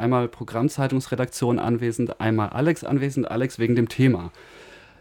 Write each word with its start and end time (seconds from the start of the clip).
Einmal 0.00 0.28
Programmzeitungsredaktion 0.28 1.58
anwesend, 1.58 2.20
einmal 2.20 2.50
Alex 2.50 2.84
anwesend, 2.84 3.28
Alex 3.28 3.58
wegen 3.58 3.74
dem 3.74 3.88
Thema. 3.88 4.30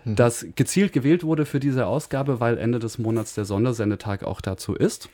Hm. 0.05 0.16
Das 0.16 0.47
gezielt 0.55 0.92
gewählt 0.92 1.23
wurde 1.23 1.46
für 1.46 1.59
diese 1.59 1.85
Ausgabe, 1.85 2.39
weil 2.39 2.58
Ende 2.58 2.79
des 2.79 2.97
Monats 2.97 3.36
der 3.36 3.46
Sondersendetag 3.46 4.23
auch 4.23 4.41
dazu 4.41 4.73
ist. 4.73 5.10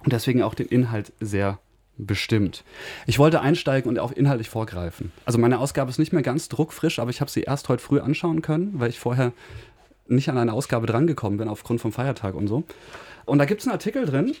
Und 0.00 0.12
deswegen 0.12 0.42
auch 0.42 0.52
den 0.52 0.66
Inhalt 0.66 1.14
sehr 1.20 1.58
bestimmt. 1.96 2.64
Ich 3.06 3.18
wollte 3.18 3.40
einsteigen 3.40 3.88
und 3.88 3.98
auch 3.98 4.12
inhaltlich 4.12 4.50
vorgreifen. 4.50 5.10
Also 5.24 5.38
meine 5.38 5.58
Ausgabe 5.58 5.88
ist 5.88 5.98
nicht 5.98 6.12
mehr 6.12 6.20
ganz 6.20 6.50
druckfrisch, 6.50 6.98
aber 6.98 7.08
ich 7.08 7.22
habe 7.22 7.30
sie 7.30 7.44
erst 7.44 7.70
heute 7.70 7.82
früh 7.82 8.00
anschauen 8.00 8.42
können, 8.42 8.72
weil 8.74 8.90
ich 8.90 8.98
vorher 8.98 9.32
nicht 10.06 10.28
an 10.28 10.36
eine 10.36 10.52
Ausgabe 10.52 10.86
drangekommen 10.86 11.38
bin 11.38 11.48
aufgrund 11.48 11.80
vom 11.80 11.92
Feiertag 11.92 12.34
und 12.34 12.46
so. 12.46 12.64
Und 13.24 13.38
da 13.38 13.46
gibt 13.46 13.62
es 13.62 13.66
einen 13.66 13.72
Artikel 13.72 14.04
drin, 14.04 14.34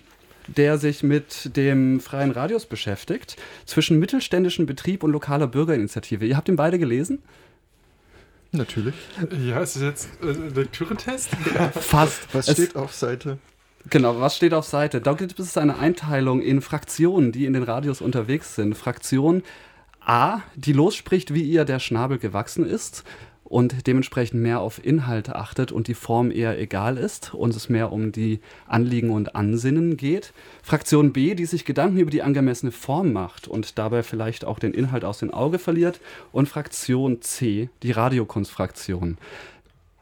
der 0.46 0.78
sich 0.78 1.02
mit 1.02 1.56
dem 1.56 2.00
freien 2.00 2.30
Radius 2.30 2.66
beschäftigt, 2.66 3.36
zwischen 3.66 3.98
mittelständischen 3.98 4.66
Betrieb 4.66 5.02
und 5.02 5.12
lokaler 5.12 5.46
Bürgerinitiative. 5.46 6.26
Ihr 6.26 6.36
habt 6.36 6.48
ihn 6.48 6.56
beide 6.56 6.78
gelesen? 6.78 7.22
Natürlich. 8.52 8.94
Ja, 9.44 9.60
ist 9.60 9.76
das 9.76 9.82
jetzt 9.82 10.08
ein 10.22 10.54
Lektüretest? 10.54 11.30
Fast. 11.72 12.32
Was 12.32 12.50
steht 12.50 12.70
es, 12.70 12.76
auf 12.76 12.92
Seite? 12.92 13.38
Genau, 13.90 14.20
was 14.20 14.36
steht 14.36 14.54
auf 14.54 14.64
Seite? 14.64 15.00
Da 15.00 15.14
gibt 15.14 15.38
es 15.38 15.56
eine 15.56 15.78
Einteilung 15.78 16.40
in 16.40 16.60
Fraktionen, 16.60 17.32
die 17.32 17.46
in 17.46 17.52
den 17.52 17.64
Radios 17.64 18.00
unterwegs 18.00 18.54
sind. 18.54 18.76
Fraktion 18.76 19.42
A, 20.00 20.40
die 20.54 20.72
losspricht, 20.72 21.34
wie 21.34 21.42
ihr 21.42 21.64
der 21.64 21.80
Schnabel 21.80 22.18
gewachsen 22.18 22.64
ist 22.64 23.04
und 23.44 23.86
dementsprechend 23.86 24.40
mehr 24.40 24.60
auf 24.60 24.84
Inhalte 24.84 25.36
achtet 25.36 25.70
und 25.70 25.86
die 25.86 25.94
Form 25.94 26.30
eher 26.30 26.58
egal 26.58 26.96
ist 26.96 27.34
und 27.34 27.54
es 27.54 27.68
mehr 27.68 27.92
um 27.92 28.10
die 28.10 28.40
Anliegen 28.66 29.10
und 29.10 29.36
Ansinnen 29.36 29.96
geht. 29.96 30.32
Fraktion 30.62 31.12
B, 31.12 31.34
die 31.34 31.44
sich 31.44 31.64
Gedanken 31.64 31.98
über 31.98 32.10
die 32.10 32.22
angemessene 32.22 32.72
Form 32.72 33.12
macht 33.12 33.46
und 33.46 33.78
dabei 33.78 34.02
vielleicht 34.02 34.44
auch 34.44 34.58
den 34.58 34.72
Inhalt 34.72 35.04
aus 35.04 35.18
dem 35.18 35.32
Auge 35.32 35.58
verliert. 35.58 36.00
Und 36.32 36.48
Fraktion 36.48 37.20
C, 37.20 37.68
die 37.82 37.92
Radiokunstfraktion. 37.92 39.18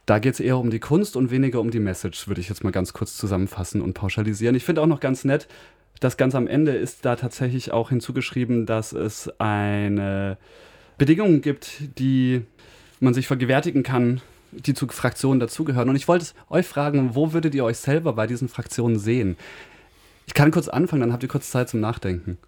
Da 0.07 0.19
geht 0.19 0.35
es 0.35 0.41
eher 0.41 0.59
um 0.59 0.71
die 0.71 0.81
Kunst 0.81 1.17
und 1.17 1.31
weniger 1.31 1.61
um 1.61 1.71
die 1.71 1.81
Message, 1.81 2.29
würde 2.29 2.41
ich 2.41 2.49
jetzt 2.49 2.65
mal 2.65 2.71
ganz 2.71 2.93
kurz 2.93 3.17
zusammenfassen 3.17 3.81
und 3.81 3.95
pauschalisieren. 3.95 4.55
Ich 4.57 4.65
finde 4.65 4.83
auch 4.83 4.87
noch 4.87 5.01
ganz 5.01 5.25
nett, 5.25 5.49
dass 6.01 6.17
ganz 6.17 6.35
am 6.35 6.47
Ende 6.47 6.73
ist 6.73 7.05
da 7.05 7.17
tatsächlich 7.17 7.73
auch 7.73 7.91
hinzugeschrieben, 7.91 8.67
dass 8.67 8.93
es 8.93 9.29
eine 9.39 10.39
Bedingung 10.99 11.41
gibt, 11.41 11.99
die 11.99 12.43
man 13.03 13.15
sich 13.15 13.27
vergewärtigen 13.27 13.83
kann, 13.83 14.21
die 14.53 14.75
zu 14.75 14.87
Fraktionen 14.89 15.41
dazugehören. 15.41 15.89
Und 15.89 15.97
ich 15.97 16.09
wollte 16.09 16.27
euch 16.51 16.67
fragen, 16.67 17.15
wo 17.15 17.33
würdet 17.33 17.55
ihr 17.55 17.65
euch 17.65 17.79
selber 17.79 18.13
bei 18.13 18.27
diesen 18.27 18.49
Fraktionen 18.49 18.99
sehen? 18.99 19.37
Ich 20.27 20.35
kann 20.35 20.51
kurz 20.51 20.69
anfangen, 20.69 21.01
dann 21.01 21.13
habt 21.13 21.23
ihr 21.23 21.29
kurz 21.29 21.51
Zeit 21.51 21.69
zum 21.69 21.81
Nachdenken. 21.81 22.39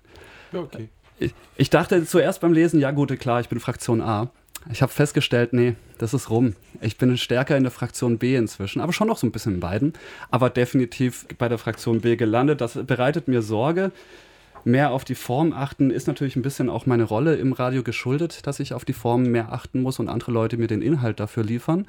Okay. 0.52 0.88
Ich, 1.18 1.34
ich 1.56 1.70
dachte 1.70 2.04
zuerst 2.06 2.40
beim 2.40 2.52
Lesen, 2.52 2.80
ja 2.80 2.90
gut, 2.90 3.18
klar, 3.18 3.40
ich 3.40 3.48
bin 3.48 3.60
Fraktion 3.60 4.00
A. 4.00 4.30
Ich 4.72 4.80
habe 4.80 4.92
festgestellt, 4.92 5.52
nee, 5.52 5.74
das 5.98 6.14
ist 6.14 6.30
rum. 6.30 6.54
Ich 6.80 6.96
bin 6.96 7.16
stärker 7.18 7.56
in 7.56 7.64
der 7.64 7.72
Fraktion 7.72 8.18
B 8.18 8.34
inzwischen, 8.36 8.80
aber 8.80 8.92
schon 8.92 9.08
noch 9.08 9.18
so 9.18 9.26
ein 9.26 9.32
bisschen 9.32 9.54
in 9.54 9.60
beiden. 9.60 9.92
Aber 10.30 10.48
definitiv 10.48 11.26
bei 11.36 11.48
der 11.48 11.58
Fraktion 11.58 12.00
B 12.00 12.16
gelandet. 12.16 12.60
Das 12.60 12.78
bereitet 12.86 13.28
mir 13.28 13.42
Sorge. 13.42 13.92
Mehr 14.64 14.92
auf 14.92 15.04
die 15.04 15.14
Form 15.14 15.52
achten 15.52 15.90
ist 15.90 16.06
natürlich 16.06 16.36
ein 16.36 16.42
bisschen 16.42 16.70
auch 16.70 16.86
meine 16.86 17.04
Rolle 17.04 17.36
im 17.36 17.52
Radio 17.52 17.82
geschuldet, 17.82 18.46
dass 18.46 18.60
ich 18.60 18.72
auf 18.72 18.84
die 18.84 18.94
Form 18.94 19.24
mehr 19.24 19.52
achten 19.52 19.82
muss 19.82 19.98
und 19.98 20.08
andere 20.08 20.32
Leute 20.32 20.56
mir 20.56 20.66
den 20.66 20.80
Inhalt 20.80 21.20
dafür 21.20 21.44
liefern. 21.44 21.86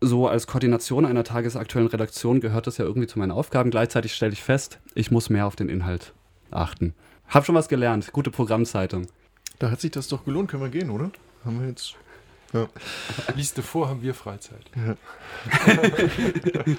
So 0.00 0.28
als 0.28 0.46
Koordination 0.46 1.06
einer 1.06 1.24
tagesaktuellen 1.24 1.88
Redaktion 1.88 2.40
gehört 2.40 2.66
das 2.66 2.76
ja 2.76 2.84
irgendwie 2.84 3.06
zu 3.06 3.18
meinen 3.18 3.30
Aufgaben. 3.30 3.70
Gleichzeitig 3.70 4.14
stelle 4.14 4.34
ich 4.34 4.42
fest, 4.42 4.78
ich 4.94 5.10
muss 5.10 5.30
mehr 5.30 5.46
auf 5.46 5.56
den 5.56 5.70
Inhalt 5.70 6.12
achten. 6.50 6.94
Hab 7.28 7.46
schon 7.46 7.54
was 7.54 7.68
gelernt. 7.68 8.12
Gute 8.12 8.30
Programmzeitung. 8.30 9.06
Da 9.58 9.70
hat 9.70 9.80
sich 9.80 9.90
das 9.90 10.08
doch 10.08 10.24
gelohnt. 10.26 10.50
Können 10.50 10.62
wir 10.62 10.68
gehen, 10.68 10.90
oder? 10.90 11.10
Haben 11.44 11.60
wir 11.60 11.68
jetzt. 11.68 11.94
Ja. 12.52 12.68
Liest 13.34 13.56
du 13.56 13.62
vor, 13.62 13.88
haben 13.88 14.02
wir 14.02 14.14
Freizeit. 14.14 14.70
Ja. 14.76 14.96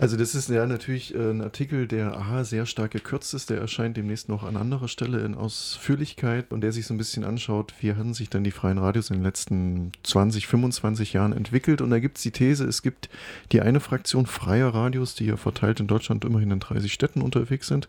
Also 0.00 0.16
das 0.16 0.34
ist 0.34 0.48
ja 0.48 0.66
natürlich 0.66 1.14
äh, 1.14 1.30
ein 1.30 1.40
Artikel, 1.40 1.86
der 1.86 2.16
aha, 2.16 2.42
sehr 2.42 2.66
stark 2.66 2.90
gekürzt 2.90 3.32
ist. 3.32 3.48
Der 3.50 3.60
erscheint 3.60 3.96
demnächst 3.96 4.28
noch 4.28 4.42
an 4.42 4.56
anderer 4.56 4.88
Stelle 4.88 5.24
in 5.24 5.36
Ausführlichkeit 5.36 6.52
und 6.52 6.62
der 6.62 6.72
sich 6.72 6.86
so 6.86 6.94
ein 6.94 6.98
bisschen 6.98 7.22
anschaut, 7.22 7.74
wie 7.80 7.94
haben 7.94 8.12
sich 8.12 8.28
dann 8.28 8.42
die 8.42 8.50
freien 8.50 8.78
Radios 8.78 9.10
in 9.10 9.18
den 9.18 9.22
letzten 9.22 9.92
20, 10.02 10.48
25 10.48 11.12
Jahren 11.12 11.32
entwickelt. 11.32 11.80
Und 11.80 11.90
da 11.90 12.00
gibt 12.00 12.16
es 12.16 12.24
die 12.24 12.32
These, 12.32 12.64
es 12.64 12.82
gibt 12.82 13.08
die 13.52 13.60
eine 13.60 13.78
Fraktion 13.78 14.26
freier 14.26 14.74
Radios, 14.74 15.14
die 15.14 15.26
ja 15.26 15.36
verteilt 15.36 15.78
in 15.78 15.86
Deutschland 15.86 16.24
immerhin 16.24 16.50
in 16.50 16.60
30 16.60 16.92
Städten 16.92 17.22
unterwegs 17.22 17.68
sind, 17.68 17.88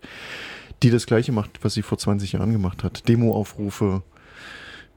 die 0.84 0.92
das 0.92 1.08
gleiche 1.08 1.32
macht, 1.32 1.64
was 1.64 1.74
sie 1.74 1.82
vor 1.82 1.98
20 1.98 2.34
Jahren 2.34 2.52
gemacht 2.52 2.84
hat. 2.84 3.08
Demoaufrufe, 3.08 4.04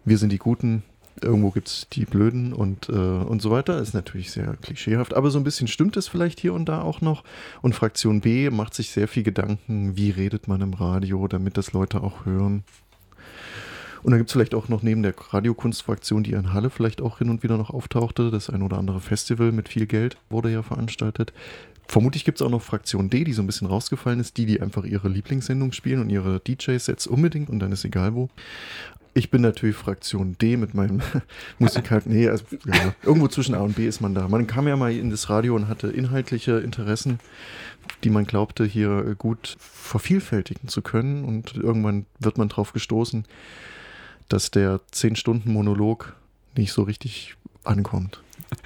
wir 0.05 0.19
sind 0.19 0.31
die 0.31 0.39
Guten, 0.39 0.83
irgendwo 1.23 1.51
gibt 1.51 1.69
es 1.69 1.87
die 1.93 2.05
Blöden 2.05 2.53
und, 2.53 2.89
äh, 2.89 2.93
und 2.93 3.43
so 3.43 3.51
weiter. 3.51 3.79
Ist 3.81 3.95
natürlich 3.95 4.31
sehr 4.31 4.57
klischeehaft, 4.57 5.15
aber 5.15 5.31
so 5.31 5.39
ein 5.39 5.45
bisschen 5.45 5.69
stimmt 5.69 5.97
es 5.97 6.09
vielleicht 6.09 6.41
hier 6.41 6.55
und 6.55 6.67
da 6.67 6.83
auch 6.83 7.01
noch. 7.01 7.25
Und 7.63 7.75
Fraktion 7.75 8.21
B 8.21 8.51
macht 8.51 8.75
sich 8.75 8.91
sehr 8.91 9.09
viel 9.09 9.23
Gedanken, 9.23 9.97
wie 9.97 10.11
redet 10.11 10.49
man 10.49 10.61
im 10.61 10.75
Radio, 10.75 11.27
damit 11.29 11.57
das 11.57 11.73
Leute 11.73 12.03
auch 12.03 12.27
hören. 12.27 12.65
Und 14.03 14.13
dann 14.13 14.21
gibt 14.21 14.31
es 14.31 14.33
vielleicht 14.33 14.55
auch 14.55 14.69
noch 14.69 14.83
neben 14.83 15.03
der 15.03 15.15
Radiokunstfraktion, 15.17 16.23
die 16.23 16.33
in 16.33 16.53
Halle 16.53 16.71
vielleicht 16.71 17.01
auch 17.01 17.19
hin 17.19 17.31
und 17.31 17.43
wieder 17.43 17.57
noch 17.57 17.71
auftauchte, 17.71 18.31
das 18.31 18.49
ein 18.49 18.63
oder 18.63 18.79
andere 18.79 19.01
Festival 19.01 19.53
mit 19.53 19.69
viel 19.69 19.87
Geld 19.87 20.17
wurde 20.31 20.51
ja 20.51 20.63
veranstaltet. 20.63 21.33
Vermutlich 21.89 22.25
gibt 22.25 22.39
es 22.39 22.47
auch 22.47 22.51
noch 22.51 22.63
Fraktion 22.63 23.09
D, 23.09 23.25
die 23.25 23.33
so 23.33 23.43
ein 23.43 23.47
bisschen 23.47 23.67
rausgefallen 23.67 24.21
ist, 24.21 24.37
die, 24.37 24.45
die 24.45 24.61
einfach 24.61 24.85
ihre 24.85 25.09
Lieblingssendung 25.09 25.73
spielen 25.73 26.01
und 26.01 26.11
ihre 26.11 26.39
DJ-Sets 26.39 27.07
unbedingt 27.07 27.49
und 27.49 27.61
dann 27.61 27.73
ist 27.73 27.85
egal 27.85 28.15
wo. 28.15 28.29
Ich 29.19 29.33
bin 29.33 29.43
natürlich 29.43 29.75
Fraktion 29.75 30.37
D 30.41 30.57
mit 30.57 30.75
meinem 30.75 31.03
Musikalt. 31.59 32.07
Nee, 32.07 32.29
also, 32.29 32.45
ja, 32.67 32.95
irgendwo 33.03 33.27
zwischen 33.27 33.57
A 33.57 33.59
und 33.59 33.75
B 33.75 33.85
ist 33.89 34.01
man 34.01 34.15
da. 34.15 34.29
Man 34.29 34.47
kam 34.47 34.69
ja 34.69 34.77
mal 34.77 34.93
in 34.93 35.11
das 35.11 35.29
Radio 35.29 35.57
und 35.57 35.67
hatte 35.67 35.89
inhaltliche 35.89 36.59
Interessen, 36.59 37.19
die 38.05 38.11
man 38.11 38.27
glaubte, 38.27 38.65
hier 38.65 39.17
gut 39.19 39.57
vervielfältigen 39.59 40.69
zu 40.69 40.83
können. 40.83 41.25
Und 41.25 41.57
irgendwann 41.57 42.07
wird 42.21 42.39
man 42.39 42.49
darauf 42.49 42.73
gestoßen, 42.73 43.25
dass 44.29 44.53
der 44.53 44.81
10-Stunden-Monolog 44.93 46.15
nicht 46.57 46.73
so 46.73 46.85
richtig 46.85 47.35
ankommt. 47.65 48.23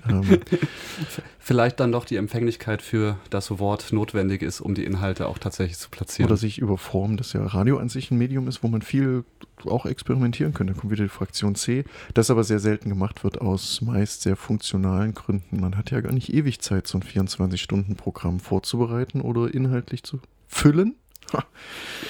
Ähm, 0.09 0.41
Vielleicht 1.44 1.81
dann 1.81 1.91
doch 1.91 2.05
die 2.05 2.16
Empfänglichkeit 2.16 2.83
für 2.83 3.19
das 3.28 3.59
Wort 3.59 3.93
notwendig 3.93 4.43
ist, 4.43 4.60
um 4.60 4.77
die 4.77 4.84
Inhalte 4.84 5.27
auch 5.27 5.38
tatsächlich 5.38 5.77
zu 5.77 5.91
platzieren. 5.91 6.31
Oder 6.31 6.37
sich 6.37 6.59
über 6.59 6.78
Form, 6.78 7.16
dass 7.16 7.33
ja 7.33 7.44
Radio 7.44 7.78
an 7.78 7.88
sich 7.88 8.12
ein 8.12 8.19
Medium 8.19 8.47
ist, 8.47 8.62
wo 8.62 8.69
man 8.69 8.81
viel 8.81 9.25
auch 9.65 9.84
experimentieren 9.84 10.55
könnte. 10.55 10.75
Da 10.75 10.81
kommt 10.81 10.93
wieder 10.93 11.03
die 11.03 11.09
Fraktion 11.09 11.56
C, 11.56 11.84
das 12.15 12.31
aber 12.31 12.44
sehr 12.44 12.61
selten 12.61 12.88
gemacht 12.88 13.25
wird 13.25 13.41
aus 13.41 13.81
meist 13.81 14.22
sehr 14.22 14.37
funktionalen 14.37 15.15
Gründen. 15.15 15.61
Man 15.61 15.77
hat 15.77 15.91
ja 15.91 16.00
gar 16.00 16.12
nicht 16.12 16.32
ewig 16.32 16.61
Zeit, 16.61 16.87
so 16.87 16.99
ein 16.99 17.03
24-Stunden-Programm 17.03 18.38
vorzubereiten 18.38 19.21
oder 19.21 19.53
inhaltlich 19.53 20.05
zu 20.05 20.21
füllen. 20.47 20.94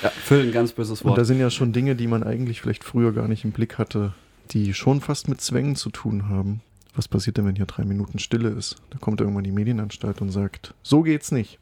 Ja, 0.03 0.11
füllen, 0.11 0.53
ganz 0.53 0.73
böses 0.73 1.05
Wort. 1.05 1.13
Und 1.13 1.19
da 1.19 1.25
sind 1.25 1.39
ja 1.39 1.49
schon 1.49 1.73
Dinge, 1.73 1.97
die 1.97 2.07
man 2.07 2.23
eigentlich 2.23 2.61
vielleicht 2.61 2.85
früher 2.85 3.13
gar 3.13 3.29
nicht 3.29 3.45
im 3.45 3.53
Blick 3.53 3.79
hatte, 3.79 4.13
die 4.51 4.75
schon 4.75 5.01
fast 5.01 5.29
mit 5.29 5.41
Zwängen 5.41 5.75
zu 5.75 5.89
tun 5.89 6.29
haben 6.29 6.61
was 6.95 7.09
passiert 7.09 7.39
denn, 7.39 7.47
wenn 7.47 7.57
hier 7.57 7.67
drei 7.67 7.85
Minuten 7.85 8.19
Stille 8.19 8.51
ist? 8.51 8.77
Da 8.91 8.99
kommt 8.99 9.21
irgendwann 9.21 9.45
die 9.45 9.53
Medienanstalt 9.53 10.21
und 10.21 10.31
sagt, 10.31 10.75
so 10.83 11.03
geht's 11.03 11.33
nicht. 11.33 11.59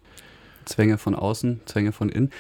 Zwänge 0.65 0.99
von 0.99 1.15
außen, 1.15 1.61
Zwänge 1.67 1.93
von 1.93 2.09
innen. 2.09 2.31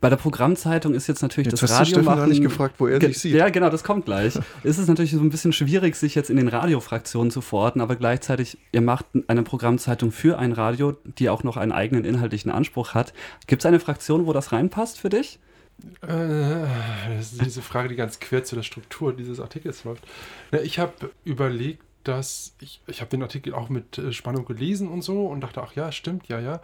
Bei 0.00 0.08
der 0.08 0.16
Programmzeitung 0.16 0.94
ist 0.94 1.08
jetzt 1.08 1.20
natürlich 1.20 1.50
jetzt 1.50 1.62
das 1.62 1.72
Radio 1.72 2.02
machen. 2.02 2.20
gar 2.20 2.26
nicht 2.26 2.42
gefragt, 2.42 2.76
wo 2.78 2.86
er 2.86 2.98
sich 3.00 3.18
sieht. 3.18 3.34
Ja, 3.34 3.50
genau, 3.50 3.68
das 3.68 3.84
kommt 3.84 4.06
gleich. 4.06 4.38
es 4.64 4.78
ist 4.78 4.88
natürlich 4.88 5.12
so 5.12 5.20
ein 5.20 5.28
bisschen 5.28 5.52
schwierig, 5.52 5.94
sich 5.94 6.14
jetzt 6.14 6.30
in 6.30 6.38
den 6.38 6.48
Radiofraktionen 6.48 7.30
zu 7.30 7.42
verorten, 7.42 7.82
aber 7.82 7.96
gleichzeitig, 7.96 8.56
ihr 8.72 8.80
macht 8.80 9.04
eine 9.26 9.42
Programmzeitung 9.42 10.10
für 10.10 10.38
ein 10.38 10.52
Radio, 10.52 10.96
die 11.04 11.28
auch 11.28 11.42
noch 11.42 11.58
einen 11.58 11.72
eigenen 11.72 12.06
inhaltlichen 12.06 12.50
Anspruch 12.50 12.94
hat. 12.94 13.12
Gibt 13.46 13.60
es 13.60 13.66
eine 13.66 13.78
Fraktion, 13.78 14.24
wo 14.24 14.32
das 14.32 14.52
reinpasst 14.52 14.98
für 14.98 15.10
dich? 15.10 15.38
Äh, 16.00 16.06
das 16.08 17.32
ist 17.32 17.44
diese 17.44 17.60
Frage, 17.60 17.90
die 17.90 17.96
ganz 17.96 18.20
quer 18.20 18.42
zu 18.42 18.54
der 18.54 18.62
Struktur 18.62 19.14
dieses 19.14 19.38
Artikels 19.38 19.84
läuft. 19.84 20.06
Ich 20.62 20.78
habe 20.78 21.10
überlegt, 21.24 21.82
dass 22.04 22.54
ich, 22.60 22.80
ich 22.86 23.00
habe 23.00 23.10
den 23.10 23.22
Artikel 23.22 23.54
auch 23.54 23.68
mit 23.68 23.98
äh, 23.98 24.12
Spannung 24.12 24.44
gelesen 24.44 24.88
und 24.88 25.02
so 25.02 25.26
und 25.26 25.40
dachte, 25.40 25.62
ach 25.62 25.74
ja, 25.74 25.92
stimmt, 25.92 26.28
ja, 26.28 26.40
ja. 26.40 26.60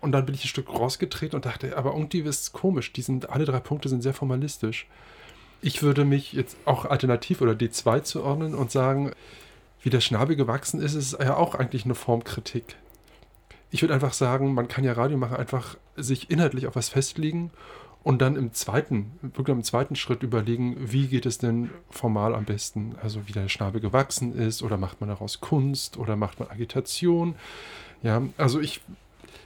Und 0.00 0.12
dann 0.12 0.26
bin 0.26 0.34
ich 0.34 0.44
ein 0.44 0.48
Stück 0.48 0.68
rausgetreten 0.68 1.36
und 1.36 1.46
dachte, 1.46 1.76
aber 1.76 1.92
irgendwie 1.92 2.20
ist 2.20 2.42
es 2.42 2.52
komisch, 2.52 2.92
die 2.92 3.02
sind, 3.02 3.30
alle 3.30 3.44
drei 3.44 3.60
Punkte 3.60 3.88
sind 3.88 4.02
sehr 4.02 4.14
formalistisch. 4.14 4.86
Ich 5.62 5.82
würde 5.82 6.04
mich 6.04 6.32
jetzt 6.32 6.56
auch 6.64 6.84
alternativ 6.84 7.40
oder 7.40 7.52
D2 7.52 8.02
zuordnen 8.02 8.54
und 8.54 8.70
sagen, 8.70 9.12
wie 9.82 9.90
der 9.90 10.00
Schnabel 10.00 10.36
gewachsen 10.36 10.80
ist, 10.80 10.94
ist 10.94 11.18
ja 11.18 11.36
auch 11.36 11.54
eigentlich 11.54 11.84
eine 11.84 11.94
Formkritik. 11.94 12.76
Ich 13.70 13.82
würde 13.82 13.94
einfach 13.94 14.12
sagen, 14.12 14.54
man 14.54 14.68
kann 14.68 14.84
ja 14.84 14.92
Radio 14.92 15.16
machen, 15.16 15.36
einfach 15.36 15.76
sich 15.96 16.30
inhaltlich 16.30 16.66
auf 16.66 16.76
was 16.76 16.88
festlegen 16.88 17.50
und 18.06 18.22
dann 18.22 18.36
im 18.36 18.52
zweiten, 18.52 19.18
wirklich 19.20 19.56
im 19.56 19.64
zweiten 19.64 19.96
Schritt 19.96 20.22
überlegen, 20.22 20.76
wie 20.78 21.08
geht 21.08 21.26
es 21.26 21.38
denn 21.38 21.70
formal 21.90 22.36
am 22.36 22.44
besten? 22.44 22.94
Also 23.02 23.26
wie 23.26 23.32
der 23.32 23.48
Schnabel 23.48 23.80
gewachsen 23.80 24.32
ist 24.32 24.62
oder 24.62 24.76
macht 24.76 25.00
man 25.00 25.08
daraus 25.08 25.40
Kunst 25.40 25.96
oder 25.96 26.14
macht 26.14 26.38
man 26.38 26.48
Agitation? 26.48 27.34
Ja, 28.04 28.22
also 28.36 28.60
ich 28.60 28.80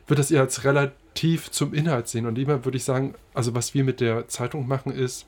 würde 0.06 0.20
das 0.20 0.30
eher 0.30 0.42
als 0.42 0.64
relativ 0.64 1.50
zum 1.50 1.72
Inhalt 1.72 2.08
sehen 2.08 2.26
und 2.26 2.36
immer 2.36 2.62
würde 2.66 2.76
ich 2.76 2.84
sagen, 2.84 3.14
also 3.32 3.54
was 3.54 3.72
wir 3.72 3.82
mit 3.82 3.98
der 3.98 4.28
Zeitung 4.28 4.68
machen 4.68 4.92
ist, 4.92 5.24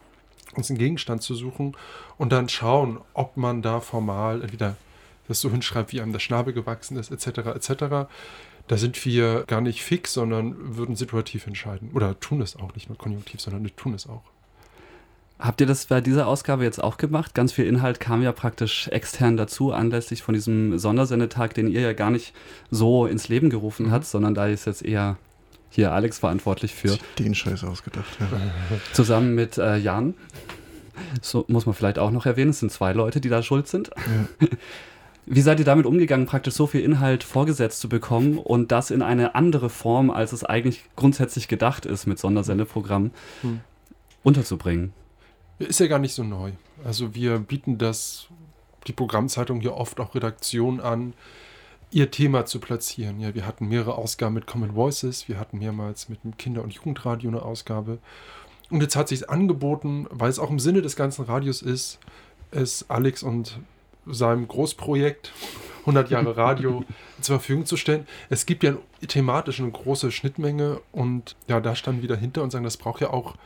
uns 0.54 0.68
einen 0.68 0.78
Gegenstand 0.78 1.22
zu 1.22 1.34
suchen 1.34 1.74
und 2.18 2.32
dann 2.32 2.50
schauen, 2.50 2.98
ob 3.14 3.38
man 3.38 3.62
da 3.62 3.80
formal 3.80 4.42
entweder 4.42 4.76
das 5.26 5.40
so 5.40 5.50
hinschreibt, 5.50 5.94
wie 5.94 6.02
einem 6.02 6.12
der 6.12 6.18
Schnabel 6.18 6.52
gewachsen 6.52 6.98
ist, 6.98 7.10
etc., 7.10 7.38
etc. 7.46 8.10
Da 8.72 8.78
sind 8.78 9.04
wir 9.04 9.44
gar 9.48 9.60
nicht 9.60 9.82
fix, 9.82 10.14
sondern 10.14 10.78
würden 10.78 10.96
situativ 10.96 11.46
entscheiden. 11.46 11.90
Oder 11.92 12.18
tun 12.20 12.40
es 12.40 12.56
auch, 12.56 12.74
nicht 12.74 12.88
nur 12.88 12.96
konjunktiv, 12.96 13.38
sondern 13.38 13.64
wir 13.64 13.76
tun 13.76 13.92
es 13.92 14.06
auch. 14.06 14.22
Habt 15.38 15.60
ihr 15.60 15.66
das 15.66 15.84
bei 15.84 16.00
dieser 16.00 16.26
Ausgabe 16.26 16.64
jetzt 16.64 16.82
auch 16.82 16.96
gemacht? 16.96 17.34
Ganz 17.34 17.52
viel 17.52 17.66
Inhalt 17.66 18.00
kam 18.00 18.22
ja 18.22 18.32
praktisch 18.32 18.88
extern 18.88 19.36
dazu, 19.36 19.72
anlässlich 19.72 20.22
von 20.22 20.32
diesem 20.32 20.78
Sondersendetag, 20.78 21.52
den 21.52 21.68
ihr 21.68 21.82
ja 21.82 21.92
gar 21.92 22.10
nicht 22.10 22.32
so 22.70 23.04
ins 23.04 23.28
Leben 23.28 23.50
gerufen 23.50 23.88
mhm. 23.88 23.90
habt, 23.90 24.06
sondern 24.06 24.34
da 24.34 24.46
ist 24.46 24.64
jetzt 24.64 24.82
eher 24.82 25.18
hier 25.68 25.92
Alex 25.92 26.20
verantwortlich 26.20 26.72
für. 26.74 26.96
Den 27.18 27.34
Scheiß 27.34 27.64
ausgedacht, 27.64 28.16
ja. 28.20 28.26
Zusammen 28.94 29.34
mit 29.34 29.58
äh, 29.58 29.76
Jan. 29.76 30.14
So 31.20 31.44
muss 31.46 31.66
man 31.66 31.74
vielleicht 31.74 31.98
auch 31.98 32.10
noch 32.10 32.24
erwähnen, 32.24 32.52
es 32.52 32.60
sind 32.60 32.72
zwei 32.72 32.94
Leute, 32.94 33.20
die 33.20 33.28
da 33.28 33.42
schuld 33.42 33.68
sind. 33.68 33.90
Ja. 34.40 34.48
Wie 35.24 35.40
seid 35.40 35.60
ihr 35.60 35.64
damit 35.64 35.86
umgegangen, 35.86 36.26
praktisch 36.26 36.54
so 36.54 36.66
viel 36.66 36.80
Inhalt 36.80 37.22
vorgesetzt 37.22 37.80
zu 37.80 37.88
bekommen 37.88 38.38
und 38.38 38.72
das 38.72 38.90
in 38.90 39.02
eine 39.02 39.34
andere 39.34 39.70
Form, 39.70 40.10
als 40.10 40.32
es 40.32 40.42
eigentlich 40.42 40.84
grundsätzlich 40.96 41.46
gedacht 41.46 41.86
ist, 41.86 42.06
mit 42.06 42.18
Sondersendeprogrammen 42.18 43.12
hm. 43.42 43.60
unterzubringen? 44.24 44.92
Ist 45.58 45.78
ja 45.78 45.86
gar 45.86 46.00
nicht 46.00 46.14
so 46.14 46.24
neu. 46.24 46.52
Also 46.84 47.14
wir 47.14 47.38
bieten 47.38 47.78
das, 47.78 48.26
die 48.88 48.92
Programmzeitung 48.92 49.60
hier 49.60 49.74
oft 49.74 50.00
auch 50.00 50.14
Redaktion 50.16 50.80
an, 50.80 51.14
ihr 51.92 52.10
Thema 52.10 52.44
zu 52.46 52.58
platzieren. 52.58 53.20
Ja, 53.20 53.34
wir 53.34 53.46
hatten 53.46 53.68
mehrere 53.68 53.94
Ausgaben 53.94 54.34
mit 54.34 54.46
Common 54.46 54.74
Voices, 54.74 55.28
wir 55.28 55.38
hatten 55.38 55.58
mehrmals 55.58 56.08
mit 56.08 56.24
dem 56.24 56.36
Kinder- 56.36 56.62
und 56.62 56.72
Jugendradio 56.72 57.30
eine 57.30 57.42
Ausgabe. 57.42 57.98
Und 58.70 58.80
jetzt 58.80 58.96
hat 58.96 59.08
sich 59.08 59.28
angeboten, 59.30 60.06
weil 60.10 60.30
es 60.30 60.38
auch 60.38 60.50
im 60.50 60.58
Sinne 60.58 60.82
des 60.82 60.96
ganzen 60.96 61.26
Radios 61.26 61.62
ist, 61.62 62.00
es 62.50 62.88
Alex 62.88 63.22
und 63.22 63.60
seinem 64.06 64.48
Großprojekt 64.48 65.32
100 65.80 66.10
Jahre 66.10 66.36
Radio 66.36 66.84
zur 67.20 67.38
Verfügung 67.38 67.66
zu 67.66 67.76
stellen. 67.76 68.06
Es 68.30 68.46
gibt 68.46 68.62
ja 68.62 68.74
thematisch 69.06 69.60
eine 69.60 69.70
große 69.70 70.10
Schnittmenge 70.10 70.80
und 70.92 71.36
ja, 71.48 71.60
da 71.60 71.74
standen 71.74 72.02
wir 72.02 72.08
dahinter 72.08 72.42
und 72.42 72.50
sagen, 72.50 72.64
das 72.64 72.76
braucht 72.76 73.00
ja 73.00 73.10
auch, 73.10 73.36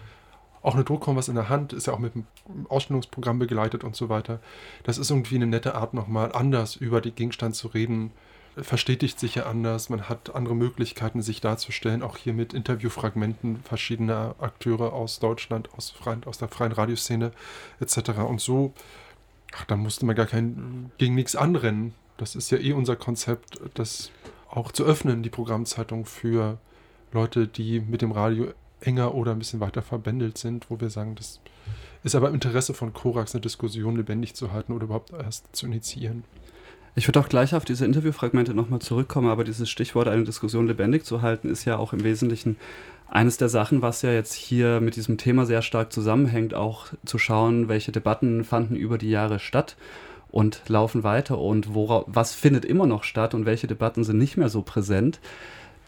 auch 0.62 0.74
eine 0.74 0.84
Druckkompass 0.84 1.28
in 1.28 1.34
der 1.34 1.48
Hand, 1.48 1.72
ist 1.72 1.86
ja 1.86 1.92
auch 1.92 1.98
mit 1.98 2.14
dem 2.14 2.26
Ausstellungsprogramm 2.68 3.38
begleitet 3.38 3.84
und 3.84 3.96
so 3.96 4.08
weiter. 4.08 4.40
Das 4.84 4.98
ist 4.98 5.10
irgendwie 5.10 5.36
eine 5.36 5.46
nette 5.46 5.74
Art, 5.74 5.94
nochmal 5.94 6.32
anders 6.32 6.76
über 6.76 7.00
den 7.00 7.14
Gegenstand 7.14 7.54
zu 7.54 7.68
reden, 7.68 8.12
verstetigt 8.56 9.20
sich 9.20 9.34
ja 9.34 9.44
anders, 9.44 9.90
man 9.90 10.08
hat 10.08 10.34
andere 10.34 10.56
Möglichkeiten, 10.56 11.20
sich 11.20 11.40
darzustellen, 11.40 12.02
auch 12.02 12.16
hier 12.16 12.32
mit 12.32 12.54
Interviewfragmenten 12.54 13.62
verschiedener 13.62 14.34
Akteure 14.38 14.94
aus 14.94 15.18
Deutschland, 15.18 15.68
aus, 15.76 15.90
freien, 15.90 16.24
aus 16.24 16.38
der 16.38 16.48
freien 16.48 16.72
Radioszene 16.72 17.32
etc. 17.80 18.10
Und 18.26 18.40
so 18.40 18.72
Ach, 19.54 19.64
da 19.64 19.76
musste 19.76 20.06
man 20.06 20.16
gar 20.16 20.26
kein 20.26 20.90
gegen 20.98 21.14
nichts 21.14 21.36
anrennen. 21.36 21.94
Das 22.16 22.34
ist 22.34 22.50
ja 22.50 22.58
eh 22.58 22.72
unser 22.72 22.96
Konzept, 22.96 23.60
das 23.74 24.10
auch 24.48 24.72
zu 24.72 24.84
öffnen, 24.84 25.22
die 25.22 25.30
Programmzeitung 25.30 26.06
für 26.06 26.58
Leute, 27.12 27.46
die 27.46 27.80
mit 27.80 28.02
dem 28.02 28.12
Radio 28.12 28.52
enger 28.80 29.14
oder 29.14 29.32
ein 29.32 29.38
bisschen 29.38 29.60
weiter 29.60 29.82
verbändelt 29.82 30.38
sind, 30.38 30.70
wo 30.70 30.80
wir 30.80 30.90
sagen, 30.90 31.14
das 31.14 31.40
ist 32.04 32.14
aber 32.14 32.28
im 32.28 32.34
Interesse 32.34 32.74
von 32.74 32.92
Korax, 32.92 33.34
eine 33.34 33.40
Diskussion 33.40 33.96
lebendig 33.96 34.34
zu 34.34 34.52
halten 34.52 34.72
oder 34.72 34.84
überhaupt 34.84 35.12
erst 35.12 35.54
zu 35.54 35.66
initiieren. 35.66 36.24
Ich 36.94 37.06
würde 37.06 37.20
auch 37.20 37.28
gleich 37.28 37.54
auf 37.54 37.64
diese 37.64 37.84
Interviewfragmente 37.84 38.54
nochmal 38.54 38.80
zurückkommen, 38.80 39.28
aber 39.28 39.44
dieses 39.44 39.68
Stichwort, 39.68 40.08
eine 40.08 40.24
Diskussion 40.24 40.66
lebendig 40.66 41.04
zu 41.04 41.20
halten, 41.20 41.50
ist 41.50 41.66
ja 41.66 41.76
auch 41.76 41.92
im 41.92 42.04
Wesentlichen 42.04 42.56
eines 43.08 43.36
der 43.36 43.48
Sachen, 43.48 43.82
was 43.82 44.02
ja 44.02 44.12
jetzt 44.12 44.34
hier 44.34 44.80
mit 44.80 44.96
diesem 44.96 45.16
Thema 45.18 45.46
sehr 45.46 45.62
stark 45.62 45.92
zusammenhängt, 45.92 46.54
auch 46.54 46.86
zu 47.04 47.18
schauen, 47.18 47.68
welche 47.68 47.92
Debatten 47.92 48.44
fanden 48.44 48.76
über 48.76 48.98
die 48.98 49.10
Jahre 49.10 49.38
statt 49.38 49.76
und 50.30 50.62
laufen 50.68 51.02
weiter 51.02 51.38
und 51.38 51.74
wora, 51.74 52.04
was 52.06 52.34
findet 52.34 52.64
immer 52.64 52.86
noch 52.86 53.04
statt 53.04 53.34
und 53.34 53.46
welche 53.46 53.66
Debatten 53.66 54.04
sind 54.04 54.18
nicht 54.18 54.36
mehr 54.36 54.48
so 54.48 54.62
präsent. 54.62 55.20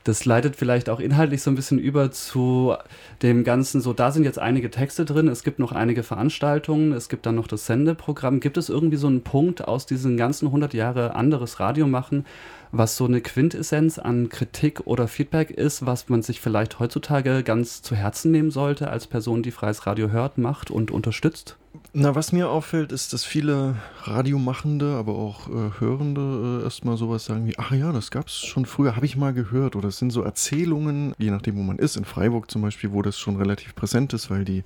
Das 0.05 0.25
leitet 0.25 0.57
vielleicht 0.57 0.89
auch 0.89 1.01
inhaltlich 1.01 1.43
so 1.43 1.51
ein 1.51 1.55
bisschen 1.55 1.79
über 1.79 2.11
zu 2.11 2.75
dem 3.21 3.45
Ganzen, 3.45 3.83
so 3.83 3.93
da 3.93 4.11
sind 4.11 4.25
jetzt 4.25 4.39
einige 4.39 4.71
Texte 4.71 5.05
drin, 5.05 5.29
es 5.29 5.43
gibt 5.43 5.59
noch 5.59 5.73
einige 5.73 6.03
Veranstaltungen, 6.03 6.93
es 6.93 7.11
gibt 7.11 7.27
dann 7.27 7.35
noch 7.35 7.47
das 7.47 7.67
Sendeprogramm. 7.67 8.41
Gibt 8.41 8.57
es 8.57 8.71
irgendwie 8.71 8.97
so 8.97 9.09
einen 9.09 9.23
Punkt 9.23 9.69
aus 9.69 9.85
diesen 9.85 10.17
ganzen 10.17 10.47
100 10.47 10.73
Jahre 10.73 11.15
anderes 11.15 11.61
Radio 11.61 11.87
machen, 11.87 12.25
was 12.73 12.97
so 12.97 13.05
eine 13.05 13.21
Quintessenz 13.21 13.99
an 13.99 14.29
Kritik 14.29 14.87
oder 14.87 15.09
Feedback 15.09 15.51
ist, 15.51 15.87
was 15.87 16.09
man 16.09 16.23
sich 16.23 16.41
vielleicht 16.41 16.79
heutzutage 16.79 17.43
ganz 17.43 17.83
zu 17.83 17.95
Herzen 17.95 18.31
nehmen 18.31 18.51
sollte 18.51 18.91
als 18.91 19.07
Person, 19.07 19.43
die 19.43 19.51
freies 19.51 19.87
Radio 19.87 20.11
hört, 20.11 20.39
macht 20.39 20.71
und 20.71 20.91
unterstützt? 20.91 21.57
Na, 21.93 22.15
was 22.15 22.33
mir 22.33 22.49
auffällt, 22.49 22.93
ist, 22.93 23.13
dass 23.13 23.25
viele 23.25 23.77
Radiomachende, 24.03 24.95
aber 24.95 25.15
auch 25.15 25.49
äh, 25.49 25.71
Hörende 25.81 26.61
äh, 26.61 26.65
erstmal 26.65 26.97
sowas 26.97 27.25
sagen 27.25 27.47
wie, 27.47 27.59
ach 27.59 27.73
ja, 27.73 27.93
das 27.93 28.11
gab 28.11 28.29
es 28.29 28.37
schon 28.37 28.67
früher, 28.67 28.97
habe 28.97 29.07
ich 29.07 29.17
mal 29.17 29.33
gehört. 29.33 29.77
Oder 29.77 29.89
es 29.89 29.99
sind 29.99 30.11
so 30.11 30.23
Erzählungen, 30.23 31.15
je 31.19 31.31
nachdem, 31.31 31.57
wo 31.57 31.63
man 31.63 31.79
ist, 31.79 31.97
in 31.97 32.05
Freiburg 32.05 32.51
zum 32.51 32.63
Beispiel, 32.63 32.93
wo 32.93 33.03
das 33.03 33.19
schon 33.19 33.37
relativ 33.37 33.75
präsent 33.75 34.13
ist, 34.13 34.31
weil 34.31 34.45
die, 34.45 34.65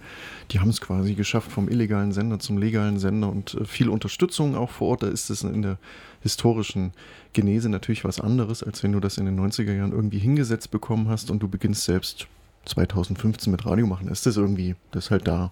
die 0.51 0.61
haben 0.61 0.71
es 0.71 0.81
quasi 0.81 1.15
geschafft 1.15 1.51
vom 1.51 1.69
illegalen 1.69 2.13
Sender 2.13 2.39
zum 2.39 2.59
legalen 2.59 2.99
Sender 2.99 3.31
und 3.31 3.55
äh, 3.55 3.65
viel 3.65 3.89
Unterstützung 3.89 4.57
auch 4.57 4.71
vor 4.71 4.89
Ort. 4.89 5.03
Da 5.03 5.09
ist 5.09 5.31
es 5.31 5.43
in 5.43 5.63
der 5.63 5.79
historischen 6.23 6.93
Genese 7.33 7.69
natürlich 7.69 8.05
was 8.05 8.21
anderes, 8.21 8.63
als 8.63 8.83
wenn 8.83 8.93
du 8.93 9.01
das 9.01 9.19
in 9.19 9.27
den 9.27 9.39
90er 9.39 9.73
Jahren 9.73 9.93
irgendwie 9.93 10.19
hingesetzt 10.19 10.71
bekommen 10.71 11.09
hast 11.09 11.31
und 11.31 11.41
du 11.41 11.49
beginnst 11.49 11.85
selbst 11.85 12.27
2015 12.67 13.51
mit 13.51 13.67
Radio 13.67 13.87
machen. 13.87 14.09
Ist 14.09 14.27
das 14.27 14.37
irgendwie, 14.37 14.77
das 14.93 15.07
ist 15.07 15.11
halt 15.11 15.27
da. 15.27 15.51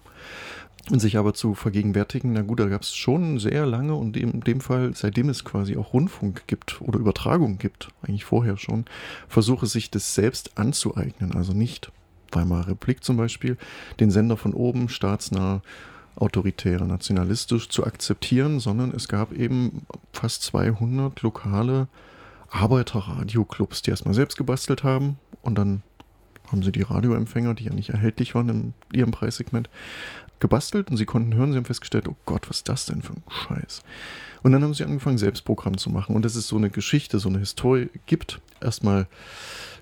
Und 0.89 0.99
sich 0.99 1.17
aber 1.17 1.33
zu 1.33 1.53
vergegenwärtigen, 1.53 2.33
na 2.33 2.41
gut, 2.41 2.59
da 2.59 2.65
gab 2.65 2.81
es 2.81 2.95
schon 2.95 3.37
sehr 3.37 3.65
lange 3.67 3.93
und 3.93 4.17
in 4.17 4.41
dem 4.41 4.61
Fall, 4.61 4.93
seitdem 4.95 5.29
es 5.29 5.45
quasi 5.45 5.77
auch 5.77 5.93
Rundfunk 5.93 6.47
gibt 6.47 6.81
oder 6.81 6.99
Übertragung 6.99 7.59
gibt, 7.59 7.89
eigentlich 8.01 8.25
vorher 8.25 8.57
schon, 8.57 8.85
versuche 9.27 9.67
sich 9.67 9.91
das 9.91 10.15
selbst 10.15 10.57
anzueignen. 10.57 11.35
Also 11.35 11.53
nicht 11.53 11.91
Weimarer 12.31 12.69
Republik 12.69 13.03
zum 13.03 13.17
Beispiel, 13.17 13.57
den 13.99 14.09
Sender 14.09 14.37
von 14.37 14.53
oben, 14.53 14.89
staatsnah, 14.89 15.61
autoritär, 16.15 16.83
nationalistisch 16.83 17.69
zu 17.69 17.85
akzeptieren, 17.85 18.59
sondern 18.59 18.91
es 18.91 19.07
gab 19.07 19.31
eben 19.33 19.85
fast 20.13 20.43
200 20.43 21.21
lokale 21.21 21.87
Arbeiterradioclubs, 22.49 23.81
die 23.81 23.91
erstmal 23.91 24.13
selbst 24.13 24.37
gebastelt 24.37 24.83
haben 24.83 25.17
und 25.41 25.57
dann 25.57 25.83
haben 26.51 26.63
sie 26.63 26.71
die 26.71 26.81
Radioempfänger, 26.81 27.53
die 27.53 27.65
ja 27.65 27.73
nicht 27.73 27.89
erhältlich 27.89 28.35
waren 28.35 28.49
in 28.49 28.73
ihrem 28.93 29.11
Preissegment, 29.11 29.69
gebastelt 30.39 30.89
und 30.89 30.97
sie 30.97 31.05
konnten 31.05 31.33
hören, 31.35 31.51
sie 31.51 31.57
haben 31.57 31.65
festgestellt, 31.65 32.07
oh 32.09 32.15
Gott, 32.25 32.49
was 32.49 32.57
ist 32.57 32.69
das 32.69 32.85
denn 32.85 33.01
für 33.01 33.13
ein 33.13 33.23
Scheiß? 33.29 33.83
Und 34.43 34.51
dann 34.51 34.63
haben 34.63 34.73
sie 34.73 34.83
angefangen, 34.83 35.19
selbst 35.19 35.45
Programm 35.45 35.77
zu 35.77 35.89
machen. 35.89 36.15
Und 36.15 36.25
dass 36.25 36.35
es 36.35 36.47
so 36.47 36.57
eine 36.57 36.71
Geschichte, 36.71 37.19
so 37.19 37.29
eine 37.29 37.39
Historie 37.39 37.89
gibt, 38.07 38.41
erstmal 38.59 39.07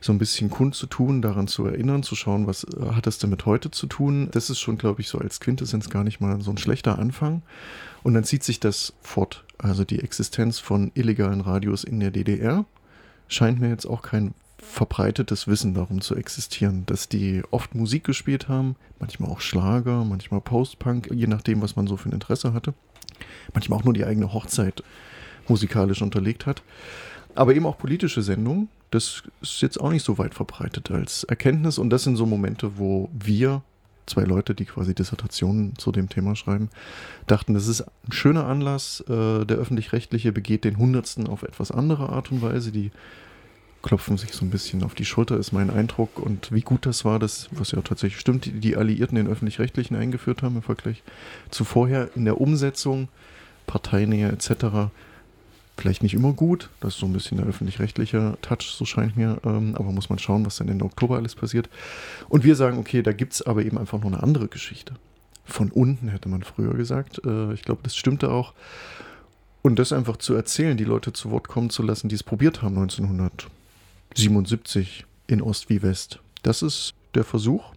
so 0.01 0.11
ein 0.11 0.17
bisschen 0.17 0.49
kund 0.49 0.75
zu 0.75 0.85
tun, 0.85 1.21
daran 1.21 1.47
zu 1.47 1.65
erinnern, 1.65 2.03
zu 2.03 2.15
schauen, 2.15 2.45
was 2.45 2.65
äh, 2.65 2.91
hat 2.91 3.07
das 3.07 3.17
denn 3.17 3.29
mit 3.29 3.45
heute 3.45 3.71
zu 3.71 3.87
tun. 3.87 4.29
Das 4.31 4.49
ist 4.49 4.59
schon, 4.59 4.77
glaube 4.77 5.01
ich, 5.01 5.07
so 5.07 5.17
als 5.17 5.39
Quintessenz 5.39 5.89
gar 5.89 6.03
nicht 6.03 6.19
mal 6.19 6.41
so 6.41 6.51
ein 6.51 6.57
schlechter 6.57 6.99
Anfang. 6.99 7.41
Und 8.03 8.13
dann 8.13 8.23
zieht 8.23 8.43
sich 8.43 8.59
das 8.59 8.93
fort. 9.01 9.45
Also 9.57 9.85
die 9.85 9.99
Existenz 9.99 10.59
von 10.59 10.91
illegalen 10.93 11.41
Radios 11.41 11.83
in 11.83 11.99
der 11.99 12.11
DDR 12.11 12.65
scheint 13.27 13.59
mir 13.59 13.69
jetzt 13.69 13.85
auch 13.85 14.01
kein 14.01 14.33
verbreitetes 14.61 15.47
Wissen 15.47 15.73
darum 15.73 16.01
zu 16.01 16.15
existieren, 16.15 16.85
dass 16.85 17.09
die 17.09 17.41
oft 17.51 17.75
Musik 17.75 18.03
gespielt 18.03 18.47
haben, 18.47 18.75
manchmal 18.99 19.29
auch 19.29 19.41
Schlager, 19.41 20.03
manchmal 20.05 20.41
Postpunk, 20.41 21.09
je 21.13 21.27
nachdem, 21.27 21.61
was 21.61 21.75
man 21.75 21.87
so 21.87 21.97
für 21.97 22.09
ein 22.09 22.13
Interesse 22.13 22.53
hatte. 22.53 22.73
Manchmal 23.53 23.79
auch 23.79 23.83
nur 23.83 23.93
die 23.93 24.05
eigene 24.05 24.33
Hochzeit 24.33 24.83
musikalisch 25.47 26.01
unterlegt 26.01 26.45
hat. 26.45 26.61
Aber 27.35 27.55
eben 27.55 27.65
auch 27.65 27.77
politische 27.77 28.21
Sendungen, 28.21 28.69
das 28.91 29.23
ist 29.41 29.61
jetzt 29.61 29.79
auch 29.79 29.91
nicht 29.91 30.03
so 30.03 30.17
weit 30.17 30.33
verbreitet 30.33 30.91
als 30.91 31.23
Erkenntnis. 31.23 31.77
Und 31.77 31.89
das 31.89 32.03
sind 32.03 32.15
so 32.15 32.25
Momente, 32.25 32.77
wo 32.77 33.09
wir, 33.13 33.61
zwei 34.05 34.23
Leute, 34.23 34.55
die 34.55 34.65
quasi 34.65 34.95
Dissertationen 34.95 35.77
zu 35.77 35.91
dem 35.91 36.09
Thema 36.09 36.35
schreiben, 36.35 36.69
dachten, 37.27 37.53
das 37.53 37.67
ist 37.67 37.81
ein 37.81 38.11
schöner 38.11 38.45
Anlass. 38.45 39.01
Äh, 39.01 39.45
der 39.45 39.57
öffentlich-rechtliche 39.57 40.31
begeht 40.31 40.63
den 40.63 40.77
Hundertsten 40.77 41.27
auf 41.27 41.43
etwas 41.43 41.71
andere 41.71 42.09
Art 42.09 42.31
und 42.31 42.41
Weise. 42.41 42.71
Die 42.71 42.91
klopfen 43.81 44.17
sich 44.17 44.33
so 44.33 44.45
ein 44.45 44.49
bisschen 44.49 44.83
auf 44.83 44.93
die 44.93 45.05
Schulter, 45.05 45.37
ist 45.37 45.51
mein 45.51 45.69
Eindruck. 45.69 46.19
Und 46.19 46.51
wie 46.51 46.61
gut 46.61 46.85
das 46.85 47.05
war, 47.05 47.19
das, 47.19 47.49
was 47.51 47.71
ja 47.71 47.81
tatsächlich 47.81 48.19
stimmt, 48.19 48.45
die, 48.45 48.51
die 48.51 48.75
Alliierten 48.75 49.15
den 49.15 49.27
öffentlich-rechtlichen 49.27 49.95
eingeführt 49.95 50.43
haben 50.43 50.57
im 50.57 50.61
Vergleich 50.61 51.03
zu 51.49 51.63
vorher 51.63 52.09
in 52.15 52.25
der 52.25 52.41
Umsetzung, 52.41 53.07
Parteinähe 53.67 54.29
etc. 54.29 54.89
Vielleicht 55.77 56.03
nicht 56.03 56.13
immer 56.13 56.33
gut, 56.33 56.69
das 56.81 56.95
ist 56.95 56.99
so 56.99 57.05
ein 57.05 57.13
bisschen 57.13 57.37
der 57.37 57.47
öffentlich-rechtliche 57.47 58.37
Touch, 58.41 58.63
so 58.63 58.83
scheint 58.83 59.15
mir, 59.15 59.39
ähm, 59.45 59.75
aber 59.75 59.91
muss 59.91 60.09
man 60.09 60.19
schauen, 60.19 60.45
was 60.45 60.57
dann 60.57 60.67
Ende 60.67 60.83
Oktober 60.83 61.15
alles 61.15 61.35
passiert. 61.35 61.69
Und 62.27 62.43
wir 62.43 62.55
sagen, 62.55 62.79
okay, 62.79 63.01
da 63.01 63.13
gibt 63.13 63.33
es 63.33 63.41
aber 63.41 63.63
eben 63.63 63.77
einfach 63.77 63.99
noch 63.99 64.07
eine 64.07 64.21
andere 64.21 64.49
Geschichte. 64.49 64.95
Von 65.45 65.71
unten 65.71 66.09
hätte 66.09 66.27
man 66.27 66.43
früher 66.43 66.73
gesagt. 66.73 67.21
Äh, 67.25 67.53
ich 67.53 67.61
glaube, 67.61 67.81
das 67.83 67.95
stimmte 67.95 68.29
auch. 68.29 68.53
Und 69.61 69.79
das 69.79 69.93
einfach 69.93 70.17
zu 70.17 70.33
erzählen, 70.33 70.77
die 70.77 70.83
Leute 70.83 71.13
zu 71.13 71.31
Wort 71.31 71.47
kommen 71.47 71.69
zu 71.69 71.83
lassen, 71.83 72.09
die 72.09 72.15
es 72.15 72.23
probiert 72.23 72.61
haben 72.61 72.77
1900. 72.77 73.47
77 74.15 75.05
in 75.27 75.41
Ost 75.41 75.69
wie 75.69 75.81
West. 75.81 76.19
Das 76.43 76.61
ist 76.61 76.93
der 77.15 77.23
Versuch. 77.23 77.73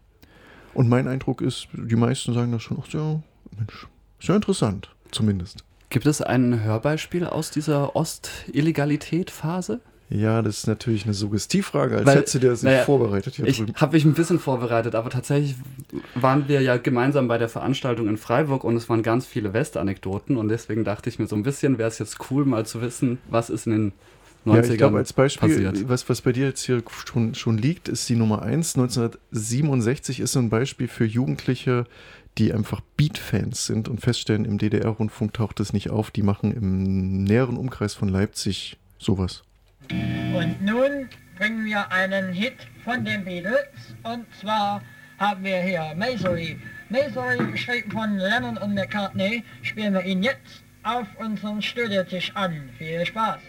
Und 0.74 0.88
mein 0.88 1.08
Eindruck 1.08 1.42
ist, 1.42 1.68
die 1.72 1.96
meisten 1.96 2.32
sagen 2.32 2.52
das 2.52 2.62
schon, 2.62 2.82
ach 2.82 2.88
ja, 2.88 3.20
Mensch, 3.56 3.86
sehr 4.20 4.36
interessant, 4.36 4.90
zumindest. 5.10 5.64
Gibt 5.90 6.06
es 6.06 6.22
ein 6.22 6.62
Hörbeispiel 6.62 7.26
aus 7.26 7.50
dieser 7.50 7.94
Ost-Illegalität-Phase? 7.94 9.80
Ja, 10.08 10.42
das 10.42 10.58
ist 10.58 10.66
natürlich 10.66 11.04
eine 11.04 11.14
Suggestivfrage, 11.14 11.96
als 11.96 12.06
Weil, 12.06 12.16
hättest 12.18 12.34
du 12.34 12.38
dir 12.38 12.50
das 12.50 12.62
nicht 12.62 12.72
naja, 12.72 12.84
vorbereitet 12.84 13.34
hier 13.34 13.46
Ich 13.46 13.62
habe 13.76 13.94
mich 13.94 14.04
ein 14.04 14.12
bisschen 14.12 14.38
vorbereitet, 14.38 14.94
aber 14.94 15.08
tatsächlich 15.08 15.56
waren 16.14 16.48
wir 16.48 16.60
ja 16.60 16.76
gemeinsam 16.76 17.28
bei 17.28 17.38
der 17.38 17.48
Veranstaltung 17.48 18.08
in 18.08 18.18
Freiburg 18.18 18.64
und 18.64 18.76
es 18.76 18.90
waren 18.90 19.02
ganz 19.02 19.26
viele 19.26 19.54
West-Anekdoten 19.54 20.36
und 20.36 20.48
deswegen 20.48 20.84
dachte 20.84 21.08
ich 21.08 21.18
mir 21.18 21.26
so 21.26 21.36
ein 21.36 21.42
bisschen, 21.42 21.78
wäre 21.78 21.88
es 21.88 21.98
jetzt 21.98 22.18
cool, 22.30 22.44
mal 22.44 22.66
zu 22.66 22.82
wissen, 22.82 23.18
was 23.28 23.48
ist 23.48 23.66
in 23.66 23.72
den 23.72 23.92
90ern 24.44 24.54
Ja, 24.54 24.62
ich 24.72 24.78
glaube, 24.78 24.98
als 24.98 25.12
Beispiel, 25.12 25.48
passiert. 25.48 25.88
was, 25.88 26.08
was 26.08 26.20
bei 26.20 26.32
dir 26.32 26.46
jetzt 26.46 26.64
hier 26.64 26.82
schon, 27.06 27.34
schon 27.34 27.58
liegt, 27.58 27.88
ist 27.88 28.08
die 28.08 28.16
Nummer 28.16 28.42
1. 28.42 28.76
1967 28.76 30.20
ist 30.20 30.32
so 30.32 30.38
ein 30.38 30.50
Beispiel 30.50 30.88
für 30.88 31.04
Jugendliche, 31.04 31.86
die 32.38 32.52
einfach 32.52 32.80
Beat-Fans 32.96 33.66
sind 33.66 33.88
und 33.88 34.00
feststellen, 34.00 34.44
im 34.44 34.58
DDR-Rundfunk 34.58 35.34
taucht 35.34 35.60
es 35.60 35.72
nicht 35.72 35.90
auf. 35.90 36.10
Die 36.10 36.22
machen 36.22 36.52
im 36.52 37.24
näheren 37.24 37.56
Umkreis 37.56 37.94
von 37.94 38.08
Leipzig 38.08 38.78
sowas. 38.98 39.42
Und 39.90 40.56
nun 40.62 41.08
bringen 41.38 41.64
wir 41.64 41.90
einen 41.92 42.32
Hit 42.32 42.54
von 42.84 43.04
den 43.04 43.24
Beatles 43.24 43.66
und 44.02 44.24
zwar 44.40 44.82
haben 45.18 45.44
wir 45.44 45.60
hier 45.60 45.94
Misery. 45.96 46.58
Misery, 46.88 47.52
geschrieben 47.52 47.90
von 47.90 48.16
Lennon 48.16 48.56
und 48.58 48.74
McCartney, 48.74 49.44
spielen 49.62 49.94
wir 49.94 50.04
ihn 50.04 50.22
jetzt 50.22 50.62
auf 50.82 51.06
unserem 51.18 51.60
Studiotisch 51.62 52.32
an. 52.34 52.70
Viel 52.78 53.04
Spaß! 53.06 53.40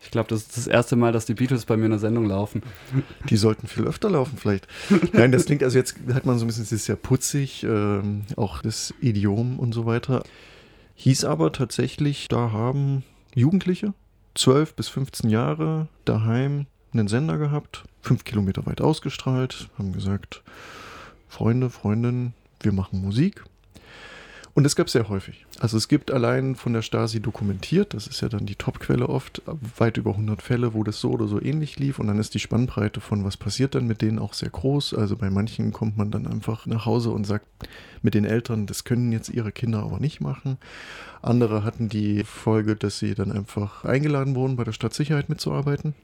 Ich 0.00 0.10
glaube, 0.10 0.30
das 0.30 0.40
ist 0.40 0.56
das 0.56 0.66
erste 0.66 0.96
Mal, 0.96 1.12
dass 1.12 1.26
die 1.26 1.34
Beatles 1.34 1.66
bei 1.66 1.76
mir 1.76 1.84
in 1.84 1.90
der 1.90 2.00
Sendung 2.00 2.24
laufen. 2.24 2.62
Die 3.28 3.36
sollten 3.36 3.66
viel 3.66 3.84
öfter 3.84 4.08
laufen 4.08 4.38
vielleicht. 4.38 4.66
Nein, 5.12 5.32
das 5.32 5.44
klingt, 5.44 5.62
also 5.62 5.76
jetzt 5.76 5.96
hat 6.14 6.24
man 6.24 6.38
so 6.38 6.46
ein 6.46 6.48
bisschen, 6.48 6.62
es 6.62 6.72
ist 6.72 6.86
ja 6.86 6.96
putzig, 6.96 7.62
ähm, 7.64 8.22
auch 8.36 8.62
das 8.62 8.94
Idiom 9.02 9.58
und 9.58 9.74
so 9.74 9.84
weiter. 9.84 10.22
Hieß 10.94 11.24
aber 11.24 11.52
tatsächlich, 11.52 12.28
da 12.28 12.52
haben 12.52 13.04
Jugendliche, 13.34 13.92
12 14.34 14.74
bis 14.74 14.88
15 14.88 15.28
Jahre, 15.28 15.88
daheim 16.06 16.64
einen 16.94 17.08
Sender 17.08 17.36
gehabt, 17.36 17.84
fünf 18.00 18.24
Kilometer 18.24 18.64
weit 18.64 18.80
ausgestrahlt, 18.80 19.68
haben 19.78 19.92
gesagt, 19.92 20.42
Freunde, 21.28 21.68
Freundinnen, 21.68 22.32
wir 22.62 22.72
machen 22.72 23.02
Musik. 23.02 23.44
Und 24.58 24.64
das 24.64 24.74
gab 24.74 24.88
es 24.88 24.92
sehr 24.92 25.08
häufig. 25.08 25.46
Also 25.60 25.76
es 25.76 25.86
gibt 25.86 26.10
allein 26.10 26.56
von 26.56 26.72
der 26.72 26.82
Stasi 26.82 27.20
dokumentiert, 27.20 27.94
das 27.94 28.08
ist 28.08 28.22
ja 28.22 28.28
dann 28.28 28.44
die 28.44 28.56
Topquelle 28.56 29.08
oft, 29.08 29.40
weit 29.76 29.98
über 29.98 30.10
100 30.10 30.42
Fälle, 30.42 30.74
wo 30.74 30.82
das 30.82 30.98
so 30.98 31.12
oder 31.12 31.28
so 31.28 31.40
ähnlich 31.40 31.78
lief. 31.78 32.00
Und 32.00 32.08
dann 32.08 32.18
ist 32.18 32.34
die 32.34 32.40
Spannbreite 32.40 33.00
von 33.00 33.22
was 33.24 33.36
passiert 33.36 33.76
dann 33.76 33.86
mit 33.86 34.02
denen 34.02 34.18
auch 34.18 34.32
sehr 34.34 34.50
groß. 34.50 34.94
Also 34.94 35.16
bei 35.16 35.30
manchen 35.30 35.72
kommt 35.72 35.96
man 35.96 36.10
dann 36.10 36.26
einfach 36.26 36.66
nach 36.66 36.86
Hause 36.86 37.10
und 37.10 37.24
sagt 37.24 37.46
mit 38.02 38.14
den 38.14 38.24
Eltern, 38.24 38.66
das 38.66 38.82
können 38.82 39.12
jetzt 39.12 39.28
ihre 39.28 39.52
Kinder 39.52 39.78
aber 39.78 40.00
nicht 40.00 40.20
machen. 40.20 40.58
Andere 41.22 41.62
hatten 41.62 41.88
die 41.88 42.24
Folge, 42.24 42.74
dass 42.74 42.98
sie 42.98 43.14
dann 43.14 43.30
einfach 43.30 43.84
eingeladen 43.84 44.34
wurden, 44.34 44.56
bei 44.56 44.64
der 44.64 44.72
Stadtsicherheit 44.72 45.28
mitzuarbeiten 45.28 45.94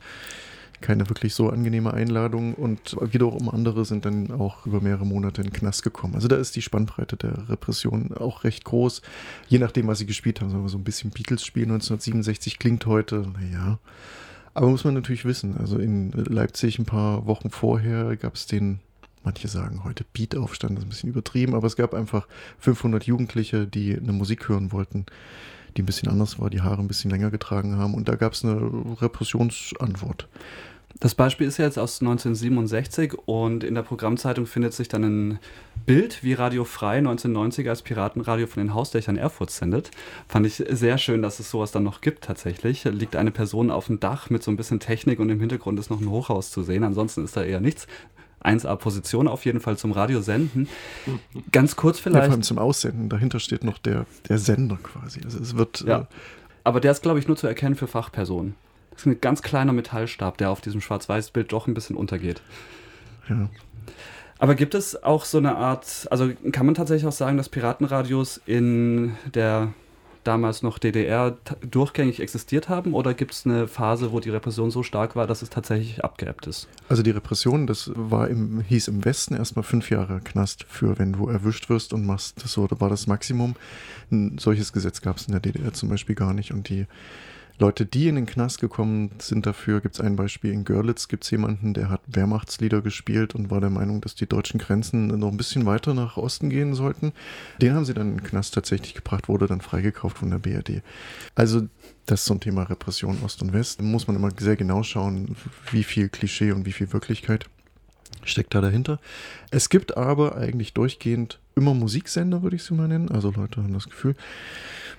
keine 0.80 1.08
wirklich 1.08 1.34
so 1.34 1.50
angenehme 1.50 1.94
Einladung 1.94 2.54
und 2.54 2.96
wiederum 3.00 3.48
andere 3.48 3.84
sind 3.84 4.04
dann 4.04 4.30
auch 4.30 4.66
über 4.66 4.80
mehrere 4.80 5.06
Monate 5.06 5.42
in 5.42 5.48
den 5.48 5.52
Knast 5.52 5.82
gekommen. 5.82 6.14
Also 6.14 6.28
da 6.28 6.36
ist 6.36 6.56
die 6.56 6.62
Spannbreite 6.62 7.16
der 7.16 7.48
Repression 7.48 8.12
auch 8.14 8.44
recht 8.44 8.64
groß, 8.64 9.02
je 9.48 9.58
nachdem, 9.58 9.86
was 9.86 9.98
sie 9.98 10.06
gespielt 10.06 10.40
haben. 10.40 10.50
Sagen 10.50 10.62
wir 10.62 10.68
so 10.68 10.78
ein 10.78 10.84
bisschen 10.84 11.10
Beatles-Spiel 11.10 11.64
1967 11.64 12.58
klingt 12.58 12.86
heute, 12.86 13.26
naja. 13.38 13.78
Aber 14.54 14.68
muss 14.68 14.84
man 14.84 14.94
natürlich 14.94 15.24
wissen, 15.24 15.56
also 15.58 15.78
in 15.78 16.12
Leipzig 16.12 16.78
ein 16.78 16.84
paar 16.84 17.26
Wochen 17.26 17.50
vorher 17.50 18.16
gab 18.16 18.36
es 18.36 18.46
den, 18.46 18.78
manche 19.24 19.48
sagen 19.48 19.82
heute 19.82 20.04
Beat-Aufstand, 20.12 20.76
das 20.76 20.84
ist 20.84 20.86
ein 20.86 20.90
bisschen 20.90 21.10
übertrieben, 21.10 21.54
aber 21.54 21.66
es 21.66 21.74
gab 21.74 21.92
einfach 21.92 22.28
500 22.60 23.04
Jugendliche, 23.04 23.66
die 23.66 23.96
eine 23.96 24.12
Musik 24.12 24.48
hören 24.48 24.70
wollten, 24.70 25.06
die 25.76 25.82
ein 25.82 25.86
bisschen 25.86 26.08
anders 26.08 26.38
war, 26.38 26.50
die 26.50 26.62
Haare 26.62 26.80
ein 26.80 26.88
bisschen 26.88 27.10
länger 27.10 27.30
getragen 27.30 27.76
haben 27.76 27.94
und 27.94 28.08
da 28.08 28.16
gab 28.16 28.32
es 28.32 28.44
eine 28.44 28.60
Repressionsantwort. 29.00 30.28
Das 31.00 31.16
Beispiel 31.16 31.48
ist 31.48 31.58
jetzt 31.58 31.78
aus 31.78 32.00
1967 32.00 33.14
und 33.26 33.64
in 33.64 33.74
der 33.74 33.82
Programmzeitung 33.82 34.46
findet 34.46 34.74
sich 34.74 34.86
dann 34.86 35.02
ein 35.02 35.38
Bild, 35.86 36.22
wie 36.22 36.34
Radio 36.34 36.64
Frei 36.64 36.98
1990 36.98 37.68
als 37.68 37.82
Piratenradio 37.82 38.46
von 38.46 38.62
den 38.62 38.74
Hausdächern 38.74 39.16
Erfurts 39.16 39.56
sendet. 39.56 39.90
Fand 40.28 40.46
ich 40.46 40.62
sehr 40.70 40.96
schön, 40.98 41.20
dass 41.20 41.40
es 41.40 41.50
sowas 41.50 41.72
dann 41.72 41.82
noch 41.82 42.00
gibt 42.00 42.24
tatsächlich. 42.24 42.84
Liegt 42.84 43.16
eine 43.16 43.32
Person 43.32 43.72
auf 43.72 43.88
dem 43.88 43.98
Dach 43.98 44.30
mit 44.30 44.44
so 44.44 44.52
ein 44.52 44.56
bisschen 44.56 44.78
Technik 44.78 45.18
und 45.18 45.30
im 45.30 45.40
Hintergrund 45.40 45.80
ist 45.80 45.90
noch 45.90 46.00
ein 46.00 46.08
Hochhaus 46.08 46.52
zu 46.52 46.62
sehen. 46.62 46.84
Ansonsten 46.84 47.24
ist 47.24 47.36
da 47.36 47.42
eher 47.42 47.60
nichts. 47.60 47.88
1A-Position 48.44 49.26
auf 49.28 49.44
jeden 49.44 49.60
Fall 49.60 49.76
zum 49.76 49.92
Radiosenden. 49.92 50.68
Ganz 51.52 51.76
kurz 51.76 51.98
Ja, 51.98 52.02
vielleicht. 52.04 52.24
vor 52.26 52.32
allem 52.32 52.42
zum 52.42 52.58
Aussenden. 52.58 53.08
Dahinter 53.08 53.40
steht 53.40 53.64
noch 53.64 53.78
der, 53.78 54.06
der 54.28 54.38
Sender 54.38 54.78
quasi. 54.82 55.20
Also 55.24 55.38
es 55.38 55.56
wird. 55.56 55.80
Ja. 55.86 56.00
Äh, 56.00 56.04
Aber 56.64 56.80
der 56.80 56.92
ist, 56.92 57.02
glaube 57.02 57.18
ich, 57.18 57.26
nur 57.28 57.36
zu 57.36 57.46
erkennen 57.46 57.74
für 57.74 57.86
Fachpersonen. 57.86 58.54
Das 58.90 59.00
ist 59.00 59.06
ein 59.06 59.20
ganz 59.20 59.42
kleiner 59.42 59.72
Metallstab, 59.72 60.38
der 60.38 60.50
auf 60.50 60.60
diesem 60.60 60.80
Schwarz-Weiß-Bild 60.80 61.52
doch 61.52 61.66
ein 61.66 61.74
bisschen 61.74 61.96
untergeht. 61.96 62.42
ja. 63.28 63.48
Aber 64.38 64.56
gibt 64.56 64.74
es 64.74 65.00
auch 65.02 65.24
so 65.24 65.38
eine 65.38 65.56
Art, 65.56 66.08
also 66.10 66.30
kann 66.52 66.66
man 66.66 66.74
tatsächlich 66.74 67.06
auch 67.06 67.12
sagen, 67.12 67.36
dass 67.36 67.48
Piratenradios 67.48 68.40
in 68.44 69.14
der 69.32 69.72
damals 70.24 70.62
noch 70.62 70.78
DDR 70.78 71.36
durchgängig 71.68 72.20
existiert 72.20 72.68
haben? 72.68 72.94
Oder 72.94 73.14
gibt 73.14 73.32
es 73.32 73.46
eine 73.46 73.68
Phase, 73.68 74.12
wo 74.12 74.20
die 74.20 74.30
Repression 74.30 74.70
so 74.70 74.82
stark 74.82 75.16
war, 75.16 75.26
dass 75.26 75.42
es 75.42 75.50
tatsächlich 75.50 76.04
abgeebbt 76.04 76.46
ist? 76.46 76.68
Also 76.88 77.02
die 77.02 77.10
Repression, 77.10 77.66
das 77.66 77.90
war 77.94 78.28
im, 78.28 78.60
hieß 78.60 78.88
im 78.88 79.04
Westen 79.04 79.34
erstmal 79.34 79.62
fünf 79.62 79.90
Jahre 79.90 80.20
Knast 80.20 80.64
für, 80.68 80.98
wenn 80.98 81.12
du 81.12 81.28
erwischt 81.28 81.68
wirst 81.68 81.92
und 81.92 82.06
machst, 82.06 82.42
das 82.42 82.58
war 82.58 82.88
das 82.88 83.06
Maximum. 83.06 83.54
Ein 84.10 84.38
solches 84.38 84.72
Gesetz 84.72 85.00
gab 85.00 85.16
es 85.16 85.26
in 85.26 85.32
der 85.32 85.40
DDR 85.40 85.72
zum 85.72 85.88
Beispiel 85.88 86.14
gar 86.14 86.34
nicht. 86.34 86.52
Und 86.52 86.68
die 86.68 86.86
Leute, 87.58 87.86
die 87.86 88.08
in 88.08 88.16
den 88.16 88.26
Knast 88.26 88.60
gekommen 88.60 89.12
sind 89.20 89.46
dafür, 89.46 89.80
gibt 89.80 89.94
es 89.94 90.00
ein 90.00 90.16
Beispiel. 90.16 90.52
In 90.52 90.64
Görlitz 90.64 91.06
gibt 91.06 91.22
es 91.22 91.30
jemanden, 91.30 91.72
der 91.72 91.88
hat 91.88 92.00
Wehrmachtslieder 92.08 92.82
gespielt 92.82 93.34
und 93.36 93.50
war 93.50 93.60
der 93.60 93.70
Meinung, 93.70 94.00
dass 94.00 94.16
die 94.16 94.26
deutschen 94.26 94.58
Grenzen 94.58 95.06
noch 95.06 95.30
ein 95.30 95.36
bisschen 95.36 95.64
weiter 95.64 95.94
nach 95.94 96.16
Osten 96.16 96.50
gehen 96.50 96.74
sollten. 96.74 97.12
Den 97.62 97.74
haben 97.74 97.84
sie 97.84 97.94
dann 97.94 98.10
in 98.10 98.16
den 98.16 98.24
Knast 98.24 98.54
tatsächlich 98.54 98.94
gebracht, 98.94 99.28
wurde 99.28 99.46
dann 99.46 99.60
freigekauft 99.60 100.18
von 100.18 100.30
der 100.30 100.38
BRD. 100.38 100.82
Also 101.36 101.68
das 102.06 102.20
ist 102.20 102.26
so 102.26 102.34
ein 102.34 102.40
Thema 102.40 102.64
Repression 102.64 103.18
Ost 103.24 103.40
und 103.42 103.52
West. 103.52 103.78
Da 103.78 103.84
muss 103.84 104.08
man 104.08 104.16
immer 104.16 104.30
sehr 104.36 104.56
genau 104.56 104.82
schauen, 104.82 105.36
wie 105.70 105.84
viel 105.84 106.08
Klischee 106.08 106.50
und 106.50 106.66
wie 106.66 106.72
viel 106.72 106.92
Wirklichkeit 106.92 107.46
steckt 108.24 108.54
da 108.54 108.60
dahinter. 108.60 108.98
Es 109.50 109.68
gibt 109.68 109.96
aber 109.96 110.36
eigentlich 110.36 110.72
durchgehend 110.72 111.38
immer 111.54 111.74
Musiksender, 111.74 112.42
würde 112.42 112.56
ich 112.56 112.64
sie 112.64 112.74
mal 112.74 112.88
nennen. 112.88 113.10
Also 113.10 113.30
Leute 113.30 113.62
haben 113.62 113.72
das 113.72 113.88
Gefühl, 113.88 114.16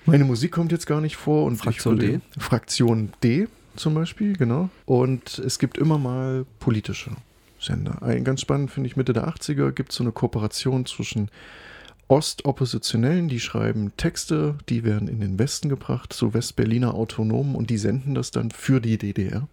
meine 0.06 0.24
Musik 0.24 0.52
kommt 0.52 0.72
jetzt 0.72 0.86
gar 0.86 1.00
nicht 1.00 1.16
vor. 1.16 1.44
Und 1.44 1.56
Fraktion 1.56 1.98
D? 1.98 2.20
Fraktion 2.38 3.12
D 3.22 3.48
zum 3.76 3.94
Beispiel, 3.94 4.36
genau. 4.36 4.70
Und 4.86 5.38
es 5.38 5.58
gibt 5.58 5.78
immer 5.78 5.98
mal 5.98 6.46
politische 6.58 7.10
Sender. 7.60 8.02
Ein, 8.02 8.24
ganz 8.24 8.40
spannend 8.40 8.70
finde 8.70 8.88
ich, 8.88 8.96
Mitte 8.96 9.12
der 9.12 9.28
80er 9.28 9.72
gibt 9.72 9.90
es 9.90 9.96
so 9.96 10.04
eine 10.04 10.12
Kooperation 10.12 10.86
zwischen 10.86 11.30
Ostoppositionellen, 12.08 13.28
die 13.28 13.40
schreiben 13.40 13.92
Texte, 13.96 14.56
die 14.68 14.84
werden 14.84 15.08
in 15.08 15.20
den 15.20 15.38
Westen 15.38 15.68
gebracht, 15.68 16.12
so 16.12 16.34
Westberliner 16.34 16.94
Autonomen, 16.94 17.56
und 17.56 17.68
die 17.68 17.78
senden 17.78 18.14
das 18.14 18.30
dann 18.30 18.52
für 18.52 18.80
die 18.80 18.96
DDR. 18.96 19.48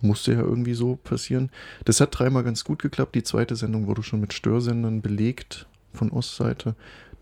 Musste 0.00 0.32
ja 0.32 0.40
irgendwie 0.40 0.74
so 0.74 0.96
passieren. 0.96 1.50
Das 1.84 2.00
hat 2.00 2.18
dreimal 2.18 2.42
ganz 2.42 2.64
gut 2.64 2.82
geklappt. 2.82 3.14
Die 3.14 3.22
zweite 3.22 3.56
Sendung 3.56 3.86
wurde 3.86 4.02
schon 4.02 4.20
mit 4.20 4.32
Störsendern 4.32 5.00
belegt 5.00 5.66
von 5.92 6.10
Ostseite. 6.10 6.74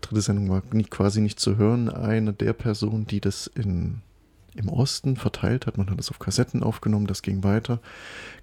Dritte 0.03 0.21
Sendung 0.21 0.49
war 0.49 0.63
nie, 0.71 0.83
quasi 0.83 1.21
nicht 1.21 1.39
zu 1.39 1.57
hören. 1.57 1.89
Eine 1.89 2.33
der 2.33 2.53
Personen, 2.53 3.07
die 3.07 3.19
das 3.19 3.47
in, 3.47 4.01
im 4.55 4.69
Osten 4.69 5.15
verteilt 5.15 5.65
hat, 5.65 5.77
man 5.77 5.89
hat 5.89 5.97
das 5.97 6.09
auf 6.09 6.19
Kassetten 6.19 6.63
aufgenommen, 6.63 7.07
das 7.07 7.21
ging 7.21 7.43
weiter. 7.43 7.79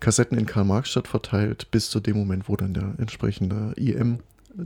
Kassetten 0.01 0.39
in 0.39 0.47
Karl-Marx-Stadt 0.47 1.09
verteilt, 1.09 1.71
bis 1.71 1.91
zu 1.91 2.01
dem 2.01 2.17
Moment, 2.17 2.49
wo 2.49 2.57
dann 2.57 2.75
der 2.75 2.95
entsprechende 2.99 3.73
IM 3.77 4.21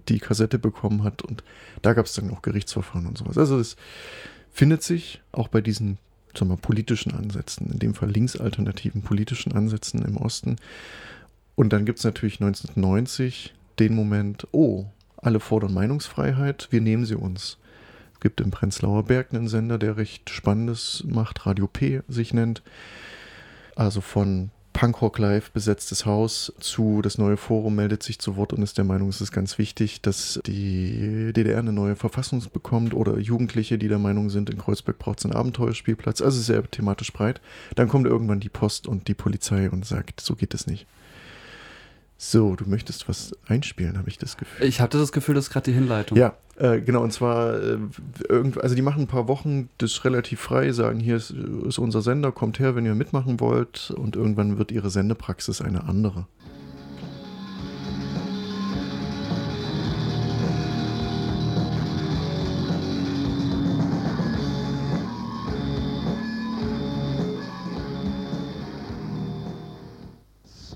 die 0.08 0.18
Kassette 0.18 0.58
bekommen 0.58 1.02
hat. 1.02 1.22
Und 1.22 1.44
da 1.82 1.92
gab 1.92 2.06
es 2.06 2.14
dann 2.14 2.30
auch 2.30 2.42
Gerichtsverfahren 2.42 3.06
und 3.06 3.18
sowas. 3.18 3.36
Also 3.36 3.58
es 3.58 3.76
findet 4.50 4.82
sich 4.82 5.20
auch 5.32 5.48
bei 5.48 5.60
diesen 5.60 5.98
sagen 6.36 6.50
wir, 6.50 6.56
politischen 6.56 7.14
Ansätzen, 7.14 7.70
in 7.70 7.78
dem 7.78 7.94
Fall 7.94 8.10
linksalternativen 8.10 9.02
politischen 9.02 9.52
Ansätzen 9.52 10.04
im 10.04 10.16
Osten. 10.16 10.56
Und 11.54 11.72
dann 11.72 11.84
gibt 11.84 11.98
es 11.98 12.04
natürlich 12.04 12.40
1990 12.40 13.54
den 13.78 13.94
Moment, 13.94 14.46
oh, 14.52 14.86
alle 15.24 15.40
fordern 15.40 15.74
Meinungsfreiheit, 15.74 16.68
wir 16.70 16.80
nehmen 16.80 17.06
sie 17.06 17.16
uns. 17.16 17.58
Es 18.12 18.20
gibt 18.20 18.40
im 18.40 18.50
Prenzlauer 18.50 19.04
Berg 19.04 19.28
einen 19.32 19.48
Sender, 19.48 19.78
der 19.78 19.96
recht 19.96 20.30
Spannendes 20.30 21.04
macht, 21.06 21.46
Radio 21.46 21.66
P 21.66 22.02
sich 22.08 22.32
nennt. 22.32 22.62
Also 23.76 24.00
von 24.00 24.50
Punkrock 24.74 25.18
Live, 25.18 25.52
besetztes 25.52 26.04
Haus, 26.04 26.52
zu 26.58 27.00
das 27.00 27.16
neue 27.16 27.36
Forum 27.36 27.76
meldet 27.76 28.02
sich 28.02 28.18
zu 28.18 28.36
Wort 28.36 28.52
und 28.52 28.60
ist 28.62 28.76
der 28.76 28.84
Meinung, 28.84 29.08
es 29.08 29.20
ist 29.20 29.30
ganz 29.30 29.56
wichtig, 29.56 30.02
dass 30.02 30.40
die 30.44 31.32
DDR 31.32 31.60
eine 31.60 31.72
neue 31.72 31.96
Verfassung 31.96 32.42
bekommt 32.52 32.92
oder 32.92 33.18
Jugendliche, 33.18 33.78
die 33.78 33.88
der 33.88 34.00
Meinung 34.00 34.30
sind, 34.30 34.50
in 34.50 34.58
Kreuzberg 34.58 34.98
braucht 34.98 35.20
es 35.20 35.24
einen 35.24 35.34
Abenteuerspielplatz. 35.34 36.20
Also 36.20 36.40
sehr 36.40 36.68
thematisch 36.68 37.12
breit. 37.12 37.40
Dann 37.76 37.88
kommt 37.88 38.06
irgendwann 38.06 38.40
die 38.40 38.48
Post 38.48 38.88
und 38.88 39.06
die 39.06 39.14
Polizei 39.14 39.70
und 39.70 39.86
sagt, 39.86 40.20
so 40.20 40.34
geht 40.34 40.54
es 40.54 40.66
nicht. 40.66 40.86
So, 42.16 42.54
du 42.54 42.64
möchtest 42.68 43.08
was 43.08 43.32
einspielen, 43.46 43.98
habe 43.98 44.08
ich 44.08 44.18
das 44.18 44.36
Gefühl. 44.36 44.66
Ich 44.66 44.80
hatte 44.80 44.98
das 44.98 45.12
Gefühl, 45.12 45.34
das 45.34 45.46
ist 45.46 45.50
gerade 45.50 45.70
die 45.70 45.76
Hinleitung. 45.76 46.16
Ja, 46.16 46.34
äh, 46.56 46.80
genau, 46.80 47.02
und 47.02 47.12
zwar, 47.12 47.60
äh, 47.60 47.78
irgend, 48.28 48.62
also 48.62 48.74
die 48.74 48.82
machen 48.82 49.02
ein 49.02 49.06
paar 49.08 49.26
Wochen 49.26 49.68
das 49.78 50.04
relativ 50.04 50.40
frei, 50.40 50.70
sagen, 50.72 51.00
hier 51.00 51.16
ist, 51.16 51.30
ist 51.30 51.78
unser 51.78 52.02
Sender, 52.02 52.30
kommt 52.30 52.58
her, 52.60 52.76
wenn 52.76 52.86
ihr 52.86 52.94
mitmachen 52.94 53.40
wollt, 53.40 53.90
und 53.90 54.14
irgendwann 54.16 54.58
wird 54.58 54.70
ihre 54.70 54.90
Sendepraxis 54.90 55.60
eine 55.60 55.84
andere. 55.84 56.26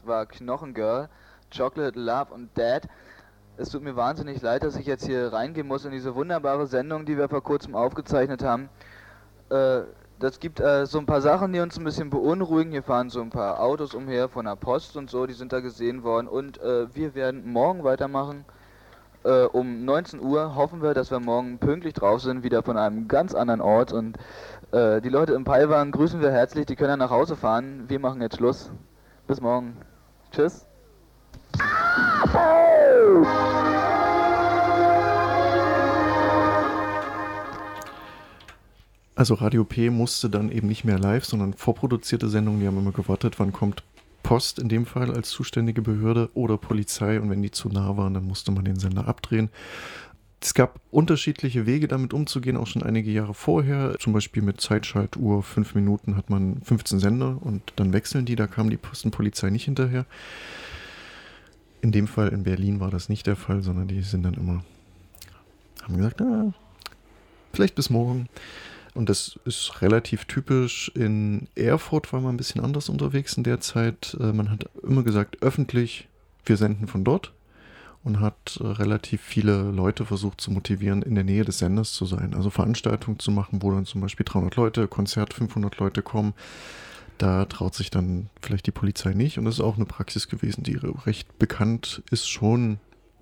War 0.08 0.26
Knochengirl, 0.26 1.08
Chocolate, 1.56 1.98
Love 1.98 2.34
und 2.34 2.56
Dad. 2.56 2.88
Es 3.56 3.70
tut 3.70 3.82
mir 3.82 3.96
wahnsinnig 3.96 4.40
leid, 4.42 4.62
dass 4.62 4.76
ich 4.76 4.86
jetzt 4.86 5.06
hier 5.06 5.32
reingehen 5.32 5.66
muss 5.66 5.84
in 5.84 5.90
diese 5.90 6.14
wunderbare 6.14 6.66
Sendung, 6.66 7.04
die 7.06 7.16
wir 7.16 7.28
vor 7.28 7.42
kurzem 7.42 7.74
aufgezeichnet 7.74 8.42
haben. 8.42 8.68
Äh, 9.50 9.82
das 10.20 10.40
gibt 10.40 10.58
äh, 10.58 10.84
so 10.86 10.98
ein 10.98 11.06
paar 11.06 11.20
Sachen, 11.20 11.52
die 11.52 11.60
uns 11.60 11.78
ein 11.78 11.84
bisschen 11.84 12.10
beunruhigen. 12.10 12.72
Hier 12.72 12.82
fahren 12.82 13.08
so 13.08 13.20
ein 13.20 13.30
paar 13.30 13.60
Autos 13.60 13.94
umher 13.94 14.28
von 14.28 14.46
der 14.46 14.56
Post 14.56 14.96
und 14.96 15.10
so, 15.10 15.26
die 15.26 15.32
sind 15.32 15.52
da 15.52 15.60
gesehen 15.60 16.02
worden. 16.02 16.26
Und 16.26 16.60
äh, 16.60 16.92
wir 16.94 17.14
werden 17.14 17.50
morgen 17.52 17.84
weitermachen. 17.84 18.44
Äh, 19.24 19.44
um 19.44 19.84
19 19.84 20.20
Uhr 20.20 20.54
hoffen 20.54 20.82
wir, 20.82 20.94
dass 20.94 21.10
wir 21.10 21.20
morgen 21.20 21.58
pünktlich 21.58 21.94
drauf 21.94 22.20
sind, 22.20 22.42
wieder 22.42 22.62
von 22.62 22.76
einem 22.76 23.08
ganz 23.08 23.34
anderen 23.34 23.60
Ort. 23.60 23.92
Und 23.92 24.18
äh, 24.72 25.00
die 25.00 25.08
Leute 25.08 25.34
im 25.34 25.44
Paiwan 25.44 25.92
grüßen 25.92 26.20
wir 26.20 26.30
herzlich, 26.30 26.66
die 26.66 26.76
können 26.76 26.90
dann 26.90 26.98
nach 26.98 27.10
Hause 27.10 27.36
fahren. 27.36 27.84
Wir 27.88 28.00
machen 28.00 28.20
jetzt 28.20 28.36
Schluss. 28.36 28.70
Bis 29.26 29.40
morgen. 29.40 29.76
Tschüss. 30.38 30.64
Also 39.16 39.34
Radio 39.34 39.64
P 39.64 39.90
musste 39.90 40.30
dann 40.30 40.52
eben 40.52 40.68
nicht 40.68 40.84
mehr 40.84 40.96
live, 40.96 41.24
sondern 41.24 41.54
vorproduzierte 41.54 42.28
Sendungen, 42.28 42.60
die 42.60 42.68
haben 42.68 42.78
immer 42.78 42.92
gewartet, 42.92 43.40
wann 43.40 43.52
kommt 43.52 43.82
Post 44.22 44.60
in 44.60 44.68
dem 44.68 44.86
Fall 44.86 45.12
als 45.12 45.30
zuständige 45.30 45.82
Behörde 45.82 46.30
oder 46.34 46.56
Polizei 46.56 47.20
und 47.20 47.30
wenn 47.30 47.42
die 47.42 47.50
zu 47.50 47.68
nah 47.68 47.96
waren, 47.96 48.14
dann 48.14 48.24
musste 48.24 48.52
man 48.52 48.64
den 48.64 48.78
Sender 48.78 49.08
abdrehen. 49.08 49.50
Es 50.40 50.54
gab 50.54 50.80
unterschiedliche 50.90 51.66
Wege 51.66 51.88
damit 51.88 52.14
umzugehen, 52.14 52.56
auch 52.56 52.68
schon 52.68 52.84
einige 52.84 53.10
Jahre 53.10 53.34
vorher. 53.34 53.96
Zum 53.98 54.12
Beispiel 54.12 54.42
mit 54.42 54.60
Zeitschaltuhr, 54.60 55.42
fünf 55.42 55.74
Minuten 55.74 56.16
hat 56.16 56.30
man 56.30 56.60
15 56.62 57.00
Sender 57.00 57.38
und 57.40 57.72
dann 57.76 57.92
wechseln 57.92 58.24
die, 58.24 58.36
da 58.36 58.46
kam 58.46 58.70
die 58.70 58.76
Postenpolizei 58.76 59.50
nicht 59.50 59.64
hinterher. 59.64 60.06
In 61.80 61.90
dem 61.90 62.06
Fall 62.06 62.28
in 62.28 62.44
Berlin 62.44 62.78
war 62.78 62.90
das 62.90 63.08
nicht 63.08 63.26
der 63.26 63.36
Fall, 63.36 63.62
sondern 63.62 63.88
die 63.88 64.02
sind 64.02 64.22
dann 64.22 64.34
immer, 64.34 64.64
haben 65.82 65.96
gesagt, 65.96 66.20
na, 66.20 66.52
vielleicht 67.52 67.74
bis 67.74 67.90
morgen. 67.90 68.28
Und 68.94 69.08
das 69.08 69.38
ist 69.44 69.80
relativ 69.82 70.24
typisch. 70.24 70.90
In 70.94 71.48
Erfurt 71.54 72.12
war 72.12 72.20
man 72.20 72.34
ein 72.34 72.36
bisschen 72.36 72.64
anders 72.64 72.88
unterwegs 72.88 73.36
in 73.36 73.44
der 73.44 73.60
Zeit. 73.60 74.16
Äh, 74.20 74.32
Man 74.32 74.50
hat 74.50 74.68
immer 74.82 75.02
gesagt, 75.02 75.42
öffentlich, 75.42 76.08
wir 76.44 76.56
senden 76.56 76.88
von 76.88 77.04
dort. 77.04 77.32
Und 78.04 78.20
hat 78.20 78.58
äh, 78.60 78.66
relativ 78.66 79.20
viele 79.20 79.70
Leute 79.70 80.06
versucht 80.06 80.40
zu 80.40 80.50
motivieren, 80.50 81.02
in 81.02 81.14
der 81.14 81.24
Nähe 81.24 81.44
des 81.44 81.58
Senders 81.58 81.92
zu 81.92 82.06
sein. 82.06 82.34
Also 82.34 82.50
Veranstaltungen 82.50 83.18
zu 83.18 83.30
machen, 83.30 83.62
wo 83.62 83.70
dann 83.70 83.86
zum 83.86 84.00
Beispiel 84.00 84.24
300 84.24 84.56
Leute, 84.56 84.88
Konzert 84.88 85.34
500 85.34 85.76
Leute 85.78 86.02
kommen. 86.02 86.34
Da 87.18 87.44
traut 87.46 87.74
sich 87.74 87.90
dann 87.90 88.30
vielleicht 88.40 88.66
die 88.66 88.72
Polizei 88.72 89.12
nicht. 89.12 89.38
Und 89.38 89.44
das 89.44 89.54
ist 89.56 89.60
auch 89.60 89.76
eine 89.76 89.84
Praxis 89.84 90.28
gewesen, 90.28 90.62
die 90.62 90.78
recht 91.04 91.38
bekannt 91.38 92.02
ist, 92.10 92.28
schon 92.28 92.78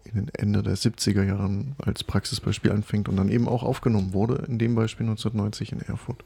in 0.07 0.27
den 0.27 0.29
Ende 0.35 0.63
der 0.63 0.77
70er 0.77 1.25
Jahren 1.25 1.75
als 1.79 2.05
Praxisbeispiel 2.05 2.71
anfängt 2.71 3.09
und 3.09 3.17
dann 3.17 3.29
eben 3.29 3.49
auch 3.49 3.63
aufgenommen 3.63 4.13
wurde, 4.13 4.45
in 4.47 4.59
dem 4.59 4.75
Beispiel 4.75 5.07
1990 5.07 5.73
in 5.73 5.81
Erfurt. 5.81 6.25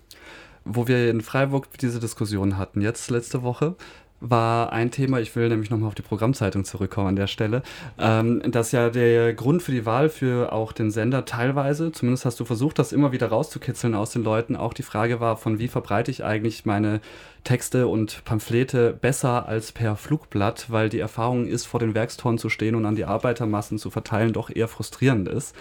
Wo 0.64 0.86
wir 0.86 1.10
in 1.10 1.22
Freiburg 1.22 1.68
diese 1.78 2.00
Diskussion 2.00 2.58
hatten, 2.58 2.82
jetzt 2.82 3.10
letzte 3.10 3.42
Woche, 3.42 3.76
war 4.20 4.72
ein 4.72 4.90
Thema, 4.90 5.18
ich 5.18 5.34
will 5.34 5.48
nämlich 5.48 5.70
nochmal 5.70 5.88
auf 5.88 5.94
die 5.94 6.02
Programmzeitung 6.02 6.64
zurückkommen 6.64 7.08
an 7.08 7.16
der 7.16 7.26
Stelle, 7.26 7.62
ähm, 7.98 8.42
dass 8.50 8.72
ja 8.72 8.90
der 8.90 9.32
Grund 9.32 9.62
für 9.62 9.72
die 9.72 9.86
Wahl 9.86 10.10
für 10.10 10.52
auch 10.52 10.72
den 10.72 10.90
Sender 10.90 11.24
teilweise, 11.24 11.90
zumindest 11.90 12.26
hast 12.26 12.38
du 12.38 12.44
versucht, 12.44 12.78
das 12.78 12.92
immer 12.92 13.12
wieder 13.12 13.28
rauszukitzeln 13.28 13.94
aus 13.94 14.10
den 14.10 14.22
Leuten, 14.22 14.56
auch 14.56 14.74
die 14.74 14.82
Frage 14.82 15.20
war, 15.20 15.36
von 15.36 15.58
wie 15.58 15.68
verbreite 15.68 16.10
ich 16.10 16.22
eigentlich 16.22 16.66
meine 16.66 17.00
Texte 17.44 17.86
und 17.86 18.22
Pamphlete 18.24 18.92
besser 18.92 19.48
als 19.48 19.72
per 19.72 19.96
Flugblatt, 19.96 20.66
weil 20.68 20.90
die 20.90 21.00
Erfahrung 21.00 21.46
ist, 21.46 21.64
vor 21.64 21.80
den 21.80 21.94
Werkstoren 21.94 22.36
zu 22.36 22.50
stehen 22.50 22.74
und 22.74 22.84
an 22.84 22.96
die 22.96 23.06
Arbeitermassen 23.06 23.78
zu 23.78 23.90
verteilen, 23.90 24.34
doch 24.34 24.50
eher 24.54 24.68
frustrierend 24.68 25.28
ist. 25.28 25.54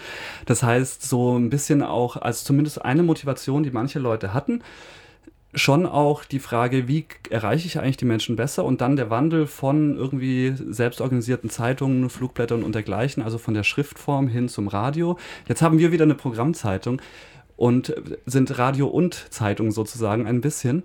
Das 0.44 0.62
heißt, 0.62 1.02
so 1.02 1.38
ein 1.38 1.48
bisschen 1.48 1.82
auch 1.82 2.16
als 2.16 2.44
zumindest 2.44 2.84
eine 2.84 3.02
Motivation, 3.02 3.62
die 3.62 3.70
manche 3.70 3.98
Leute 3.98 4.34
hatten, 4.34 4.62
schon 5.54 5.86
auch 5.86 6.24
die 6.24 6.38
Frage, 6.38 6.86
wie 6.86 7.06
erreiche 7.28 7.66
ich 7.66 7.78
eigentlich 7.78 7.96
die 7.96 8.04
Menschen 8.04 8.36
besser 8.36 8.64
und 8.64 8.80
dann 8.80 8.96
der 8.96 9.10
Wandel 9.10 9.46
von 9.46 9.96
irgendwie 9.96 10.54
selbstorganisierten 10.56 11.50
Zeitungen, 11.50 12.08
Flugblättern 12.08 12.62
und 12.62 12.74
dergleichen, 12.74 13.22
also 13.22 13.38
von 13.38 13.54
der 13.54 13.64
Schriftform 13.64 14.28
hin 14.28 14.48
zum 14.48 14.68
Radio. 14.68 15.18
Jetzt 15.48 15.62
haben 15.62 15.78
wir 15.78 15.92
wieder 15.92 16.04
eine 16.04 16.14
Programmzeitung 16.14 17.02
und 17.56 17.94
sind 18.26 18.56
Radio 18.58 18.86
und 18.86 19.26
Zeitung 19.30 19.72
sozusagen 19.72 20.26
ein 20.26 20.40
bisschen. 20.40 20.84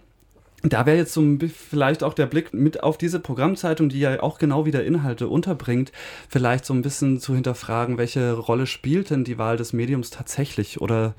Da 0.63 0.88
wäre 0.88 0.97
jetzt 0.97 1.13
so 1.13 1.23
vielleicht 1.54 2.01
auch 2.04 2.15
der 2.15 2.25
Blick 2.25 2.51
mit 2.54 2.82
auf 2.82 2.97
diese 2.97 3.19
Programmzeitung, 3.19 3.89
die 3.89 3.99
ja 3.99 4.23
auch 4.23 4.39
genau 4.39 4.65
wieder 4.65 4.84
Inhalte 4.84 5.28
unterbringt, 5.28 5.91
vielleicht 6.28 6.65
so 6.65 6.73
ein 6.73 6.82
bisschen 6.82 7.19
zu 7.19 7.36
hinterfragen, 7.36 7.99
welche 7.99 8.34
Rolle 8.34 8.65
spielt 8.65 9.12
denn 9.12 9.23
die 9.23 9.38
Wahl 9.38 9.58
des 9.58 9.73
Mediums 9.73 10.10
tatsächlich 10.10 10.82
oder 10.82 11.13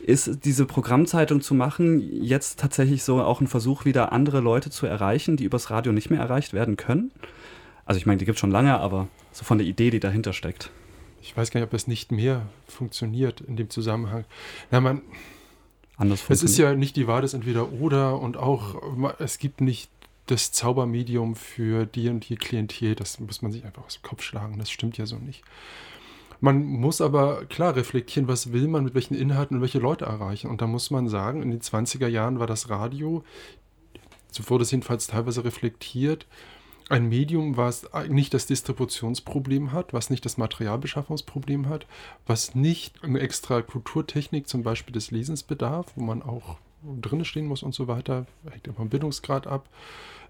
ist 0.00 0.44
diese 0.44 0.66
Programmzeitung 0.66 1.40
zu 1.40 1.54
machen 1.54 2.00
jetzt 2.22 2.60
tatsächlich 2.60 3.02
so 3.02 3.22
auch 3.22 3.40
ein 3.40 3.46
Versuch, 3.46 3.84
wieder 3.84 4.12
andere 4.12 4.40
Leute 4.40 4.70
zu 4.70 4.86
erreichen, 4.86 5.36
die 5.36 5.44
übers 5.44 5.70
Radio 5.70 5.92
nicht 5.92 6.10
mehr 6.10 6.20
erreicht 6.20 6.52
werden 6.52 6.76
können? 6.76 7.12
Also 7.84 7.98
ich 7.98 8.06
meine, 8.06 8.18
die 8.18 8.24
gibt 8.24 8.36
es 8.36 8.40
schon 8.40 8.50
lange, 8.50 8.78
aber 8.78 9.08
so 9.32 9.44
von 9.44 9.58
der 9.58 9.66
Idee, 9.66 9.90
die 9.90 10.00
dahinter 10.00 10.32
steckt. 10.32 10.70
Ich 11.22 11.36
weiß 11.36 11.50
gar 11.50 11.60
nicht, 11.60 11.68
ob 11.68 11.74
es 11.74 11.86
nicht 11.86 12.12
mehr 12.12 12.46
funktioniert 12.68 13.40
in 13.40 13.56
dem 13.56 13.70
Zusammenhang. 13.70 14.24
Na, 14.70 14.80
man, 14.80 15.02
Anders 15.96 16.24
es 16.28 16.42
ist 16.42 16.58
ja 16.58 16.74
nicht 16.74 16.96
die 16.96 17.06
Wahl 17.06 17.22
des 17.22 17.32
Entweder-Oder 17.34 18.20
und 18.20 18.36
auch, 18.36 18.82
es 19.18 19.38
gibt 19.38 19.60
nicht 19.60 19.90
das 20.26 20.52
Zaubermedium 20.52 21.36
für 21.36 21.86
die 21.86 22.08
und 22.08 22.28
die 22.28 22.36
Klientel. 22.36 22.94
Das 22.94 23.18
muss 23.18 23.42
man 23.42 23.52
sich 23.52 23.64
einfach 23.64 23.84
aus 23.84 23.94
dem 23.94 24.02
Kopf 24.02 24.22
schlagen. 24.22 24.58
Das 24.58 24.70
stimmt 24.70 24.98
ja 24.98 25.06
so 25.06 25.16
nicht. 25.16 25.42
Man 26.40 26.64
muss 26.64 27.00
aber 27.00 27.44
klar 27.46 27.76
reflektieren, 27.76 28.28
was 28.28 28.52
will 28.52 28.68
man 28.68 28.84
mit 28.84 28.94
welchen 28.94 29.14
Inhalten 29.14 29.56
und 29.56 29.62
welche 29.62 29.78
Leute 29.78 30.04
erreichen. 30.04 30.50
Und 30.50 30.60
da 30.60 30.66
muss 30.66 30.90
man 30.90 31.08
sagen, 31.08 31.42
in 31.42 31.50
den 31.50 31.60
20er 31.60 32.08
Jahren 32.08 32.38
war 32.38 32.46
das 32.46 32.68
Radio, 32.68 33.24
so 34.30 34.48
wurde 34.50 34.62
es 34.62 34.70
jedenfalls 34.70 35.06
teilweise 35.06 35.44
reflektiert, 35.44 36.26
ein 36.88 37.08
Medium, 37.08 37.56
was 37.56 37.88
nicht 38.08 38.32
das 38.32 38.46
Distributionsproblem 38.46 39.72
hat, 39.72 39.92
was 39.92 40.08
nicht 40.08 40.24
das 40.24 40.36
Materialbeschaffungsproblem 40.36 41.68
hat, 41.68 41.86
was 42.26 42.54
nicht 42.54 43.02
eine 43.02 43.18
extra 43.18 43.62
Kulturtechnik 43.62 44.46
zum 44.46 44.62
Beispiel 44.62 44.92
des 44.92 45.10
Lesens 45.10 45.42
bedarf, 45.42 45.86
wo 45.96 46.04
man 46.04 46.22
auch 46.22 46.58
drinne 47.00 47.24
stehen 47.24 47.46
muss 47.46 47.64
und 47.64 47.74
so 47.74 47.88
weiter, 47.88 48.26
hängt 48.48 48.68
immer 48.68 48.76
vom 48.76 48.88
Bildungsgrad 48.88 49.48
ab. 49.48 49.68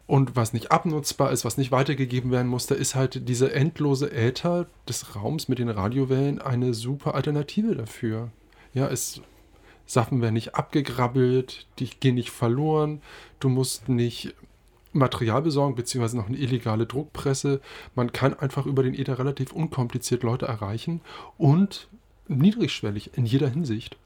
Und 0.06 0.36
was 0.36 0.52
nicht 0.52 0.70
abnutzbar 0.70 1.32
ist, 1.32 1.44
was 1.44 1.56
nicht 1.58 1.72
weitergegeben 1.72 2.30
werden 2.30 2.46
muss, 2.46 2.66
da 2.66 2.76
ist 2.76 2.94
halt 2.94 3.28
dieser 3.28 3.52
endlose 3.52 4.12
Äther 4.12 4.66
des 4.88 5.16
Raums 5.16 5.48
mit 5.48 5.58
den 5.58 5.68
Radiowellen 5.68 6.40
eine 6.40 6.74
super 6.74 7.14
Alternative 7.14 7.74
dafür. 7.74 8.30
Ja, 8.72 8.86
es 8.86 9.20
Sachen 9.86 10.20
werden 10.20 10.34
nicht 10.34 10.54
abgegrabbelt, 10.56 11.66
die 11.78 11.88
gehen 11.88 12.16
nicht 12.16 12.30
verloren, 12.30 13.00
du 13.38 13.48
musst 13.48 13.88
nicht 13.88 14.34
Material 14.92 15.42
besorgen, 15.42 15.76
beziehungsweise 15.76 16.16
noch 16.16 16.26
eine 16.26 16.38
illegale 16.38 16.86
Druckpresse. 16.86 17.60
Man 17.94 18.12
kann 18.12 18.34
einfach 18.34 18.66
über 18.66 18.82
den 18.82 18.94
Ether 18.94 19.18
relativ 19.18 19.52
unkompliziert 19.52 20.22
Leute 20.22 20.46
erreichen 20.46 21.00
und 21.38 21.88
niedrigschwellig 22.28 23.16
in 23.16 23.26
jeder 23.26 23.48
Hinsicht. 23.48 23.96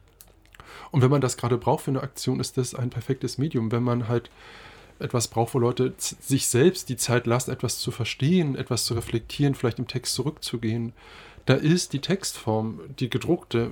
Und 0.91 1.03
wenn 1.03 1.11
man 1.11 1.21
das 1.21 1.37
gerade 1.37 1.57
braucht 1.57 1.85
für 1.85 1.91
eine 1.91 2.03
Aktion, 2.03 2.41
ist 2.41 2.57
das 2.57 2.75
ein 2.75 2.91
perfektes 2.91 3.39
Medium. 3.39 3.73
Wenn 3.73 3.83
man 3.83 4.09
halt 4.09 4.31
etwas 5.01 5.29
braucht, 5.29 5.55
wo 5.55 5.59
Leute 5.59 5.95
sich 5.97 6.47
selbst 6.47 6.89
die 6.89 6.97
Zeit 6.97 7.27
lassen, 7.27 7.51
etwas 7.51 7.79
zu 7.79 7.91
verstehen, 7.91 8.57
etwas 8.57 8.85
zu 8.85 8.95
reflektieren, 8.95 9.55
vielleicht 9.55 9.79
im 9.79 9.87
Text 9.87 10.15
zurückzugehen, 10.15 10.93
da 11.47 11.55
ist 11.55 11.93
die 11.93 12.01
Textform, 12.01 12.81
die 12.99 13.11
gedruckte, 13.11 13.71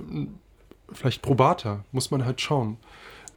vielleicht 0.91 1.21
probater, 1.21 1.85
muss 1.91 2.11
man 2.11 2.25
halt 2.25 2.41
schauen. 2.41 2.77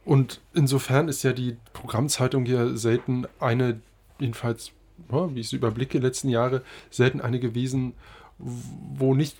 Und 0.05 0.41
insofern 0.53 1.07
ist 1.07 1.23
ja 1.23 1.33
die 1.33 1.55
Programmzeitung 1.71 2.45
hier 2.45 2.75
selten 2.75 3.25
eine, 3.39 3.79
jedenfalls, 4.19 4.71
ja, 5.11 5.33
wie 5.33 5.39
ich 5.39 5.47
es 5.47 5.53
überblicke, 5.53 5.99
letzten 5.99 6.29
Jahre, 6.29 6.63
selten 6.89 7.21
eine 7.21 7.39
gewesen, 7.39 7.93
wo 8.37 9.15
nicht 9.15 9.37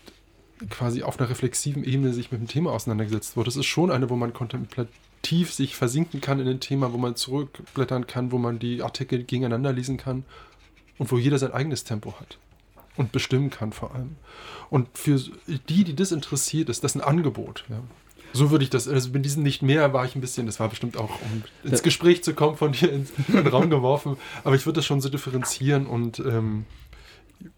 quasi 0.70 1.04
auf 1.04 1.20
einer 1.20 1.30
reflexiven 1.30 1.84
Ebene 1.84 2.14
sich 2.14 2.32
mit 2.32 2.40
dem 2.40 2.48
Thema 2.48 2.72
auseinandergesetzt 2.72 3.36
wurde. 3.36 3.48
Das 3.48 3.58
ist 3.58 3.66
schon 3.66 3.92
eine, 3.92 4.10
wo 4.10 4.16
man 4.16 4.32
kontemplativ 4.32 4.94
sich 5.26 5.76
versinken 5.76 6.22
kann 6.22 6.40
in 6.40 6.48
ein 6.48 6.60
Thema, 6.60 6.94
wo 6.94 6.98
man 6.98 7.16
zurückblättern 7.16 8.08
kann, 8.08 8.32
wo 8.32 8.38
man 8.38 8.60
die 8.60 8.84
Artikel 8.84 9.24
gegeneinander 9.24 9.74
lesen 9.74 9.98
kann 9.98 10.26
und 10.98 11.12
wo 11.12 11.18
jeder 11.18 11.40
sein 11.40 11.54
eigenes 11.54 11.84
Tempo 11.84 12.14
hat. 12.20 12.38
und 12.96 13.12
bestimmen 13.12 13.50
kann 13.50 13.74
vor 13.74 13.96
allem. 13.96 14.16
Und 14.70 14.88
für 14.98 15.20
die, 15.70 15.84
die 15.84 15.96
das 15.96 16.12
interessiert, 16.12 16.70
ist 16.70 16.84
das 16.84 16.96
ein 16.96 17.02
Angebot. 17.02 17.66
Ja. 17.70 17.82
So 18.34 18.50
würde 18.50 18.64
ich 18.64 18.70
das, 18.70 18.88
also 18.88 19.10
mit 19.12 19.26
diesen 19.26 19.44
nicht 19.44 19.62
mehr 19.62 19.94
war 19.94 20.06
ich 20.06 20.16
ein 20.16 20.22
bisschen, 20.22 20.48
das 20.48 20.60
war 20.60 20.70
bestimmt 20.70 20.98
auch, 20.98 21.22
um 21.22 21.44
ins 21.64 21.84
Gespräch 21.84 22.24
zu 22.24 22.34
kommen, 22.34 22.58
von 22.58 22.72
dir 22.72 22.92
in 22.92 23.08
den 23.28 23.48
Raum 23.48 23.70
geworfen. 23.70 24.18
Aber 24.44 24.56
ich 24.56 24.66
würde 24.66 24.78
das 24.78 24.86
schon 24.86 25.02
so 25.02 25.10
differenzieren 25.10 25.86
und 25.86 26.20
ähm, 26.20 26.66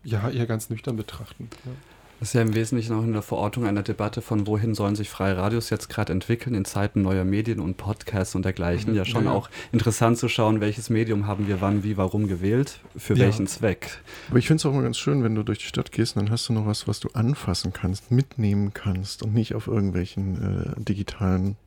ja, 0.04 0.30
eher 0.30 0.46
ganz 0.46 0.70
nüchtern 0.70 0.98
betrachten. 0.98 1.50
Ja. 1.66 1.72
Das 2.20 2.30
ist 2.30 2.34
ja 2.34 2.42
im 2.42 2.56
Wesentlichen 2.56 2.94
auch 2.94 3.04
in 3.04 3.12
der 3.12 3.22
Verortung 3.22 3.66
einer 3.66 3.84
Debatte 3.84 4.22
von, 4.22 4.48
wohin 4.48 4.74
sollen 4.74 4.96
sich 4.96 5.10
freie 5.10 5.36
Radios 5.36 5.70
jetzt 5.70 5.90
gerade 5.90 6.14
entwickeln 6.14 6.56
in 6.56 6.64
Zeiten 6.64 7.02
neuer 7.02 7.26
Medien 7.26 7.60
und 7.60 7.76
Podcasts 7.76 8.36
und 8.36 8.46
dergleichen. 8.46 8.96
Ja, 8.96 9.04
schon 9.04 9.26
ja. 9.26 9.32
auch 9.32 9.50
interessant 9.74 10.18
zu 10.18 10.30
schauen, 10.30 10.62
welches 10.62 10.90
Medium 10.90 11.28
haben 11.28 11.48
wir 11.48 11.60
wann, 11.60 11.84
wie, 11.84 11.98
warum 11.98 12.28
gewählt, 12.28 12.80
für 12.96 13.16
ja. 13.16 13.26
welchen 13.26 13.48
Zweck. 13.48 14.00
Aber 14.30 14.40
ich 14.40 14.48
finde 14.48 14.62
es 14.62 14.66
auch 14.66 14.74
mal 14.74 14.82
ganz 14.82 14.98
schön, 14.98 15.24
wenn 15.24 15.36
du 15.36 15.44
durch 15.44 15.60
die 15.60 15.66
Stadt 15.66 15.92
gehst, 15.92 16.16
dann 16.16 16.30
hast 16.30 16.48
du 16.48 16.54
noch 16.54 16.66
was, 16.66 16.88
was 16.88 17.02
du 17.02 17.10
anfassen 17.14 17.74
kannst, 17.74 18.12
mitnehmen 18.12 18.74
kannst 18.74 19.22
und 19.22 19.34
nicht 19.34 19.54
auf 19.54 19.68
irgendwelchen 19.68 20.76
äh, 20.78 20.82
digitalen 20.82 21.58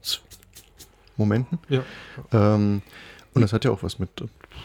Momenten. 1.19 1.59
Ja. 1.69 1.83
Ähm, 2.33 2.83
und 3.35 3.43
das 3.43 3.53
hat 3.53 3.65
ja 3.65 3.71
auch 3.71 3.83
was 3.83 3.99
mit 3.99 4.11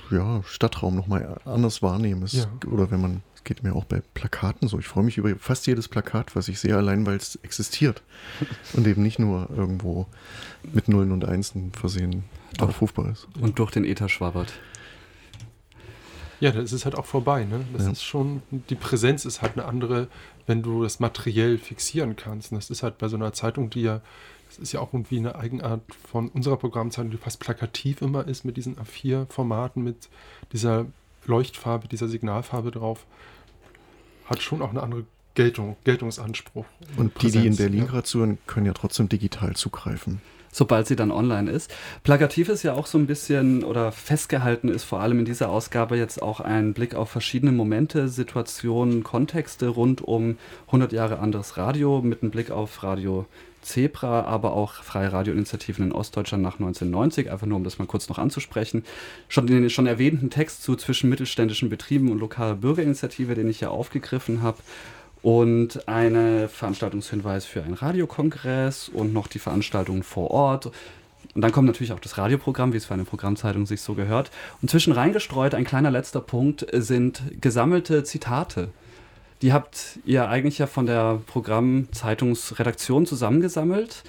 ja, 0.09 0.41
Stadtraum 0.45 0.95
nochmal 0.95 1.39
anders 1.45 1.81
wahrnehmen. 1.81 2.25
Ja. 2.27 2.45
Oder 2.71 2.89
wenn 2.89 3.01
man 3.01 3.21
geht 3.43 3.63
mir 3.63 3.75
auch 3.75 3.85
bei 3.85 4.01
Plakaten 4.13 4.67
so. 4.67 4.79
Ich 4.79 4.87
freue 4.87 5.03
mich 5.03 5.17
über 5.17 5.35
fast 5.37 5.67
jedes 5.67 5.87
Plakat, 5.87 6.35
was 6.35 6.47
ich 6.47 6.59
sehe, 6.59 6.75
allein 6.75 7.05
weil 7.05 7.17
es 7.17 7.35
existiert. 7.43 8.01
und 8.73 8.87
eben 8.87 9.03
nicht 9.03 9.19
nur 9.19 9.49
irgendwo 9.55 10.07
mit 10.71 10.87
Nullen 10.87 11.11
und 11.11 11.25
Einsen 11.25 11.71
versehen 11.71 12.23
aufrufbar 12.59 13.11
ist. 13.11 13.27
Und 13.39 13.59
durch 13.59 13.71
den 13.71 13.85
Ether 13.85 14.09
schwabbert. 14.09 14.53
Ja, 16.39 16.51
das 16.51 16.73
ist 16.73 16.85
halt 16.85 16.95
auch 16.95 17.05
vorbei. 17.05 17.45
Ne? 17.45 17.65
Das 17.73 17.85
ja. 17.85 17.91
ist 17.91 18.03
schon, 18.03 18.41
die 18.51 18.75
Präsenz 18.75 19.25
ist 19.25 19.41
halt 19.41 19.53
eine 19.53 19.65
andere, 19.65 20.07
wenn 20.45 20.61
du 20.61 20.83
das 20.83 20.99
materiell 20.99 21.57
fixieren 21.57 22.15
kannst. 22.15 22.51
Und 22.51 22.57
das 22.57 22.69
ist 22.69 22.83
halt 22.83 22.97
bei 22.97 23.07
so 23.07 23.15
einer 23.15 23.33
Zeitung, 23.33 23.69
die 23.69 23.81
ja, 23.83 24.01
das 24.49 24.57
ist 24.57 24.71
ja 24.73 24.81
auch 24.81 24.93
irgendwie 24.93 25.19
eine 25.19 25.35
Eigenart 25.35 25.81
von 26.11 26.29
unserer 26.29 26.57
Programmzeitung, 26.57 27.11
die 27.11 27.17
fast 27.17 27.39
plakativ 27.39 28.01
immer 28.01 28.27
ist 28.27 28.43
mit 28.43 28.57
diesen 28.57 28.75
A4-Formaten, 28.75 29.83
mit 29.83 30.09
dieser 30.51 30.85
Leuchtfarbe, 31.25 31.87
dieser 31.87 32.07
Signalfarbe 32.07 32.71
drauf 32.71 33.05
hat 34.25 34.41
schon 34.41 34.61
auch 34.61 34.69
eine 34.69 34.83
andere 34.83 35.05
Geltung, 35.35 35.77
Geltungsanspruch. 35.83 36.65
Und 36.97 37.13
Präsenz, 37.13 37.33
die, 37.33 37.41
die 37.41 37.47
in 37.47 37.55
Berlin 37.55 37.85
ja. 37.85 37.91
gerade 37.91 38.03
zuhören, 38.03 38.37
können 38.45 38.65
ja 38.65 38.73
trotzdem 38.73 39.09
digital 39.09 39.55
zugreifen. 39.55 40.21
Sobald 40.51 40.85
sie 40.85 40.95
dann 40.95 41.09
online 41.09 41.49
ist. 41.49 41.73
Plakativ 42.03 42.47
ist 42.47 42.61
ja 42.61 42.73
auch 42.73 42.85
so 42.85 42.99
ein 42.99 43.07
bisschen 43.07 43.63
oder 43.63 43.91
festgehalten 43.91 44.69
ist 44.69 44.83
vor 44.83 44.99
allem 44.99 45.17
in 45.17 45.25
dieser 45.25 45.49
Ausgabe 45.49 45.97
jetzt 45.97 46.21
auch 46.21 46.39
ein 46.39 46.75
Blick 46.75 46.93
auf 46.93 47.09
verschiedene 47.09 47.51
Momente, 47.51 48.07
Situationen, 48.07 49.03
Kontexte 49.03 49.69
rund 49.69 50.01
um 50.01 50.37
100 50.67 50.93
Jahre 50.93 51.17
anderes 51.17 51.57
Radio 51.57 52.03
mit 52.03 52.21
einem 52.21 52.29
Blick 52.29 52.51
auf 52.51 52.83
Radio 52.83 53.25
Zebra, 53.63 54.21
aber 54.23 54.53
auch 54.53 54.73
freie 54.75 55.11
Radioinitiativen 55.11 55.85
in 55.85 55.91
Ostdeutschland 55.91 56.43
nach 56.43 56.55
1990, 56.55 57.31
einfach 57.31 57.47
nur 57.47 57.57
um 57.57 57.63
das 57.63 57.79
mal 57.79 57.85
kurz 57.85 58.09
noch 58.09 58.19
anzusprechen. 58.19 58.83
Schon 59.27 59.47
den 59.47 59.69
schon 59.69 59.87
erwähnten 59.87 60.29
Text 60.29 60.63
zu 60.63 60.75
zwischen 60.75 61.09
mittelständischen 61.09 61.69
Betrieben 61.69 62.11
und 62.11 62.19
lokaler 62.19 62.55
Bürgerinitiative, 62.55 63.35
den 63.35 63.49
ich 63.49 63.61
ja 63.61 63.69
aufgegriffen 63.69 64.41
habe. 64.41 64.57
Und 65.21 65.87
eine 65.87 66.49
Veranstaltungshinweis 66.49 67.45
für 67.45 67.63
einen 67.63 67.75
Radiokongress 67.75 68.89
und 68.89 69.13
noch 69.13 69.27
die 69.27 69.39
Veranstaltungen 69.39 70.03
vor 70.03 70.31
Ort. 70.31 70.71
Und 71.33 71.41
dann 71.41 71.51
kommt 71.51 71.67
natürlich 71.67 71.93
auch 71.93 71.99
das 71.99 72.17
Radioprogramm, 72.17 72.73
wie 72.73 72.77
es 72.77 72.85
für 72.85 72.93
eine 72.93 73.05
Programmzeitung 73.05 73.65
sich 73.65 73.81
so 73.81 73.93
gehört. 73.93 74.31
Und 74.61 74.69
zwischen 74.69 74.91
reingestreut, 74.93 75.55
ein 75.55 75.63
kleiner 75.63 75.91
letzter 75.91 76.19
Punkt, 76.19 76.67
sind 76.73 77.23
gesammelte 77.39 78.03
Zitate 78.03 78.69
die 79.43 79.51
habt 79.51 79.99
ihr 80.05 80.29
eigentlich 80.29 80.57
ja 80.57 80.67
von 80.67 80.85
der 80.85 81.21
Programmzeitungsredaktion 81.27 83.05
zusammengesammelt. 83.05 84.03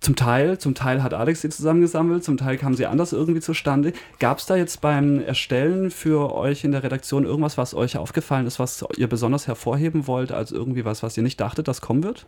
Zum 0.00 0.16
Teil, 0.16 0.58
zum 0.58 0.74
Teil 0.74 1.02
hat 1.02 1.12
Alex 1.12 1.42
sie 1.42 1.50
zusammengesammelt, 1.50 2.24
zum 2.24 2.38
Teil 2.38 2.56
kamen 2.56 2.74
sie 2.74 2.86
anders 2.86 3.12
irgendwie 3.12 3.42
zustande. 3.42 3.92
Gab 4.18 4.38
es 4.38 4.46
da 4.46 4.56
jetzt 4.56 4.80
beim 4.80 5.20
Erstellen 5.20 5.90
für 5.90 6.34
euch 6.34 6.64
in 6.64 6.72
der 6.72 6.82
Redaktion 6.82 7.24
irgendwas, 7.24 7.58
was 7.58 7.74
euch 7.74 7.98
aufgefallen 7.98 8.46
ist, 8.46 8.58
was 8.58 8.82
ihr 8.96 9.08
besonders 9.08 9.46
hervorheben 9.46 10.06
wollt, 10.06 10.32
als 10.32 10.52
irgendwie 10.52 10.86
was, 10.86 11.02
was 11.02 11.18
ihr 11.18 11.22
nicht 11.22 11.38
dachtet, 11.38 11.68
das 11.68 11.82
kommen 11.82 12.02
wird? 12.02 12.24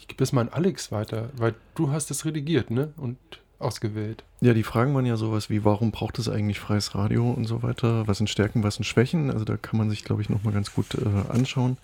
Ich 0.00 0.08
gebe 0.08 0.24
es 0.24 0.32
mal 0.32 0.40
an 0.40 0.48
Alex 0.48 0.90
weiter, 0.90 1.30
weil 1.36 1.54
du 1.76 1.92
hast 1.92 2.10
es 2.10 2.24
redigiert, 2.24 2.72
ne? 2.72 2.92
Und 2.96 3.18
ausgewählt. 3.58 4.24
Ja, 4.40 4.54
die 4.54 4.62
Fragen 4.62 4.94
waren 4.94 5.06
ja 5.06 5.16
sowas 5.16 5.50
wie, 5.50 5.64
warum 5.64 5.90
braucht 5.90 6.18
es 6.18 6.28
eigentlich 6.28 6.60
freies 6.60 6.94
Radio 6.94 7.30
und 7.30 7.46
so 7.46 7.62
weiter? 7.62 8.06
Was 8.06 8.18
sind 8.18 8.30
Stärken, 8.30 8.62
was 8.62 8.76
sind 8.76 8.84
Schwächen? 8.84 9.30
Also 9.30 9.44
da 9.44 9.56
kann 9.56 9.78
man 9.78 9.90
sich, 9.90 10.04
glaube 10.04 10.22
ich, 10.22 10.28
nochmal 10.28 10.54
ganz 10.54 10.72
gut 10.72 10.94
äh, 10.94 11.32
anschauen. 11.32 11.76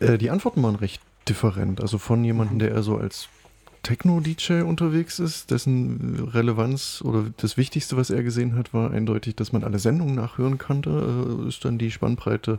Äh, 0.00 0.18
die 0.18 0.30
Antworten 0.30 0.62
waren 0.62 0.76
recht 0.76 1.00
different. 1.28 1.80
Also 1.80 1.98
von 1.98 2.22
jemandem, 2.24 2.58
der 2.58 2.72
eher 2.72 2.82
so 2.82 2.96
als 2.96 3.28
Techno-DJ 3.82 4.62
unterwegs 4.62 5.18
ist, 5.18 5.50
dessen 5.50 6.28
Relevanz 6.32 7.02
oder 7.02 7.24
das 7.38 7.56
Wichtigste, 7.56 7.96
was 7.96 8.10
er 8.10 8.22
gesehen 8.22 8.54
hat, 8.56 8.74
war 8.74 8.90
eindeutig, 8.90 9.36
dass 9.36 9.52
man 9.52 9.64
alle 9.64 9.78
Sendungen 9.78 10.14
nachhören 10.14 10.58
konnte, 10.58 10.90
äh, 11.44 11.48
ist 11.48 11.64
dann 11.64 11.78
die 11.78 11.90
Spannbreite 11.90 12.58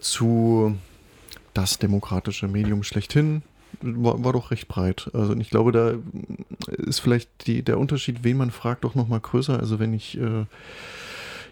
zu 0.00 0.76
das 1.52 1.78
demokratische 1.78 2.48
Medium 2.48 2.82
schlechthin, 2.82 3.42
war, 3.84 4.22
war 4.24 4.32
doch 4.32 4.50
recht 4.50 4.68
breit. 4.68 5.10
Also 5.12 5.36
ich 5.36 5.50
glaube, 5.50 5.72
da 5.72 5.94
ist 6.68 7.00
vielleicht 7.00 7.46
die, 7.46 7.62
der 7.62 7.78
Unterschied, 7.78 8.24
wen 8.24 8.36
man 8.36 8.50
fragt, 8.50 8.84
doch 8.84 8.94
nochmal 8.94 9.20
größer. 9.20 9.58
Also 9.58 9.78
wenn 9.78 9.92
ich 9.92 10.18
äh, 10.18 10.46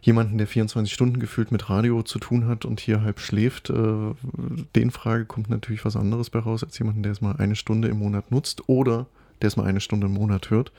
jemanden, 0.00 0.38
der 0.38 0.46
24 0.46 0.92
Stunden 0.92 1.20
gefühlt 1.20 1.52
mit 1.52 1.70
Radio 1.70 2.02
zu 2.02 2.18
tun 2.18 2.46
hat 2.46 2.64
und 2.64 2.80
hier 2.80 3.02
halb 3.02 3.20
schläft, 3.20 3.70
äh, 3.70 4.14
den 4.74 4.90
Frage 4.90 5.24
kommt 5.24 5.48
natürlich 5.48 5.84
was 5.84 5.96
anderes 5.96 6.30
bei 6.30 6.40
raus, 6.40 6.64
als 6.64 6.78
jemanden, 6.78 7.02
der 7.02 7.12
es 7.12 7.20
mal 7.20 7.36
eine 7.36 7.56
Stunde 7.56 7.88
im 7.88 7.98
Monat 7.98 8.30
nutzt 8.30 8.68
oder 8.68 9.06
der 9.40 9.48
es 9.48 9.56
mal 9.56 9.66
eine 9.66 9.80
Stunde 9.80 10.06
im 10.06 10.14
Monat 10.14 10.50
hört. 10.50 10.72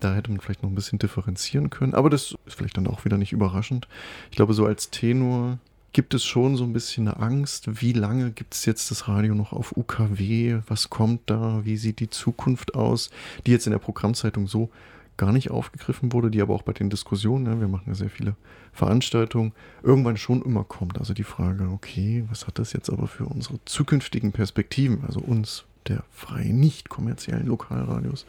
Da 0.00 0.14
hätte 0.14 0.30
man 0.30 0.40
vielleicht 0.40 0.62
noch 0.62 0.70
ein 0.70 0.74
bisschen 0.74 0.98
differenzieren 0.98 1.70
können, 1.70 1.94
aber 1.94 2.10
das 2.10 2.36
ist 2.46 2.56
vielleicht 2.56 2.76
dann 2.76 2.88
auch 2.88 3.04
wieder 3.04 3.18
nicht 3.18 3.32
überraschend. 3.32 3.86
Ich 4.30 4.36
glaube, 4.36 4.54
so 4.54 4.66
als 4.66 4.90
Tenor 4.90 5.58
gibt 5.92 6.14
es 6.14 6.24
schon 6.24 6.56
so 6.56 6.64
ein 6.64 6.72
bisschen 6.72 7.08
eine 7.08 7.18
Angst, 7.18 7.82
wie 7.82 7.92
lange 7.92 8.30
gibt 8.30 8.54
es 8.54 8.64
jetzt 8.64 8.90
das 8.90 9.08
Radio 9.08 9.34
noch 9.34 9.52
auf 9.52 9.76
UKW, 9.76 10.60
was 10.66 10.90
kommt 10.90 11.22
da, 11.26 11.64
wie 11.64 11.76
sieht 11.76 12.00
die 12.00 12.10
Zukunft 12.10 12.74
aus, 12.74 13.10
die 13.46 13.50
jetzt 13.50 13.66
in 13.66 13.72
der 13.72 13.78
Programmzeitung 13.78 14.46
so 14.46 14.70
gar 15.18 15.32
nicht 15.32 15.50
aufgegriffen 15.50 16.12
wurde, 16.12 16.30
die 16.30 16.40
aber 16.40 16.54
auch 16.54 16.62
bei 16.62 16.72
den 16.72 16.90
Diskussionen, 16.90 17.44
ne, 17.44 17.60
wir 17.60 17.68
machen 17.68 17.84
ja 17.86 17.94
sehr 17.94 18.10
viele 18.10 18.34
Veranstaltungen, 18.72 19.52
irgendwann 19.82 20.16
schon 20.16 20.42
immer 20.42 20.64
kommt. 20.64 20.98
Also 20.98 21.12
die 21.12 21.24
Frage, 21.24 21.68
okay, 21.68 22.24
was 22.30 22.46
hat 22.46 22.58
das 22.58 22.72
jetzt 22.72 22.90
aber 22.90 23.06
für 23.06 23.26
unsere 23.26 23.58
zukünftigen 23.66 24.32
Perspektiven, 24.32 25.04
also 25.06 25.20
uns, 25.20 25.64
der 25.88 26.04
freien, 26.10 26.58
nicht 26.58 26.88
kommerziellen 26.88 27.46
Lokalradios, 27.46 28.24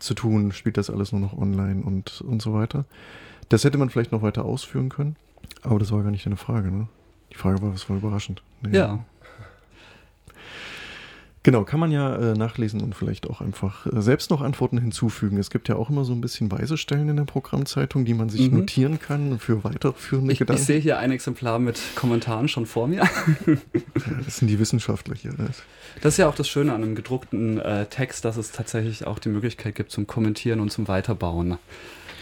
zu 0.00 0.14
tun? 0.14 0.50
Spielt 0.50 0.76
das 0.76 0.90
alles 0.90 1.12
nur 1.12 1.20
noch 1.20 1.38
online 1.38 1.82
und, 1.82 2.20
und 2.22 2.42
so 2.42 2.52
weiter? 2.52 2.84
Das 3.48 3.62
hätte 3.62 3.78
man 3.78 3.88
vielleicht 3.88 4.10
noch 4.10 4.22
weiter 4.22 4.44
ausführen 4.44 4.88
können. 4.88 5.14
Aber 5.62 5.78
das 5.78 5.92
war 5.92 6.02
gar 6.02 6.10
nicht 6.10 6.26
deine 6.26 6.36
Frage, 6.36 6.70
ne? 6.70 6.88
Die 7.32 7.36
Frage 7.36 7.62
war, 7.62 7.72
was 7.72 7.88
war 7.88 7.96
überraschend. 7.96 8.42
Nee. 8.62 8.76
Ja. 8.76 9.04
Genau, 11.44 11.64
kann 11.64 11.80
man 11.80 11.90
ja 11.90 12.14
äh, 12.14 12.34
nachlesen 12.34 12.80
und 12.82 12.94
vielleicht 12.94 13.28
auch 13.28 13.40
einfach 13.40 13.86
äh, 13.86 14.00
selbst 14.00 14.30
noch 14.30 14.42
Antworten 14.42 14.78
hinzufügen. 14.78 15.38
Es 15.38 15.50
gibt 15.50 15.68
ja 15.68 15.74
auch 15.74 15.90
immer 15.90 16.04
so 16.04 16.12
ein 16.12 16.20
bisschen 16.20 16.52
Weisestellen 16.52 17.08
in 17.08 17.16
der 17.16 17.24
Programmzeitung, 17.24 18.04
die 18.04 18.14
man 18.14 18.28
sich 18.28 18.48
mhm. 18.48 18.58
notieren 18.58 19.00
kann 19.00 19.40
für 19.40 19.64
weiterführende 19.64 20.32
ich, 20.32 20.38
Gedanken. 20.38 20.60
Ich 20.60 20.66
sehe 20.66 20.78
hier 20.78 20.98
ein 20.98 21.10
Exemplar 21.10 21.58
mit 21.58 21.80
Kommentaren 21.96 22.46
schon 22.46 22.64
vor 22.64 22.86
mir. 22.86 23.02
ja, 23.46 23.56
das 24.24 24.36
sind 24.36 24.48
die 24.48 24.58
Wissenschaftler 24.60 25.16
hier. 25.16 25.32
Ne? 25.32 25.48
Das 26.00 26.14
ist 26.14 26.18
ja 26.18 26.28
auch 26.28 26.36
das 26.36 26.48
Schöne 26.48 26.72
an 26.72 26.84
einem 26.84 26.94
gedruckten 26.94 27.58
äh, 27.58 27.86
Text, 27.86 28.24
dass 28.24 28.36
es 28.36 28.52
tatsächlich 28.52 29.08
auch 29.08 29.18
die 29.18 29.28
Möglichkeit 29.28 29.74
gibt 29.74 29.90
zum 29.90 30.06
Kommentieren 30.06 30.60
und 30.60 30.70
zum 30.70 30.86
Weiterbauen 30.86 31.58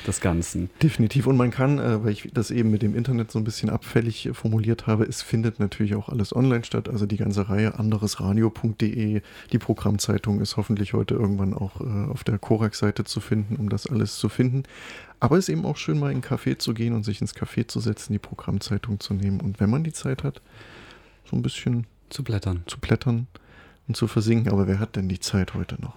des 0.06 0.20
Ganzen. 0.20 0.70
Definitiv. 0.82 1.26
Und 1.26 1.36
man 1.36 1.50
kann, 1.50 1.78
äh, 1.78 2.04
weil 2.04 2.12
ich 2.12 2.30
das 2.32 2.50
eben 2.50 2.70
mit 2.70 2.82
dem 2.82 2.94
Internet 2.94 3.30
so 3.30 3.38
ein 3.38 3.44
bisschen 3.44 3.70
abfällig 3.70 4.26
äh, 4.26 4.34
formuliert 4.34 4.86
habe, 4.86 5.04
es 5.04 5.22
findet 5.22 5.60
natürlich 5.60 5.94
auch 5.94 6.08
alles 6.08 6.34
online 6.34 6.64
statt. 6.64 6.88
Also 6.88 7.06
die 7.06 7.16
ganze 7.16 7.48
Reihe 7.48 7.78
anderesradio.de. 7.78 9.22
Die 9.52 9.58
Programmzeitung 9.58 10.40
ist 10.40 10.56
hoffentlich 10.56 10.92
heute 10.92 11.14
irgendwann 11.14 11.54
auch 11.54 11.80
äh, 11.80 12.10
auf 12.10 12.24
der 12.24 12.38
Korax-Seite 12.38 13.04
zu 13.04 13.20
finden, 13.20 13.56
um 13.56 13.68
das 13.68 13.86
alles 13.86 14.18
zu 14.18 14.28
finden. 14.28 14.64
Aber 15.20 15.36
es 15.36 15.48
ist 15.48 15.52
eben 15.52 15.66
auch 15.66 15.76
schön, 15.76 15.98
mal 15.98 16.10
in 16.10 16.16
einen 16.16 16.22
Café 16.22 16.58
zu 16.58 16.72
gehen 16.72 16.94
und 16.94 17.04
sich 17.04 17.20
ins 17.20 17.34
Café 17.34 17.68
zu 17.68 17.80
setzen, 17.80 18.12
die 18.12 18.18
Programmzeitung 18.18 19.00
zu 19.00 19.14
nehmen. 19.14 19.40
Und 19.40 19.60
wenn 19.60 19.70
man 19.70 19.84
die 19.84 19.92
Zeit 19.92 20.24
hat, 20.24 20.40
so 21.30 21.36
ein 21.36 21.42
bisschen 21.42 21.86
zu 22.08 22.24
blättern. 22.24 22.62
Zu 22.66 22.78
blättern 22.78 23.26
und 23.86 23.96
zu 23.96 24.08
versinken. 24.08 24.50
Aber 24.52 24.66
wer 24.66 24.78
hat 24.78 24.96
denn 24.96 25.08
die 25.08 25.20
Zeit 25.20 25.54
heute 25.54 25.80
noch? 25.80 25.94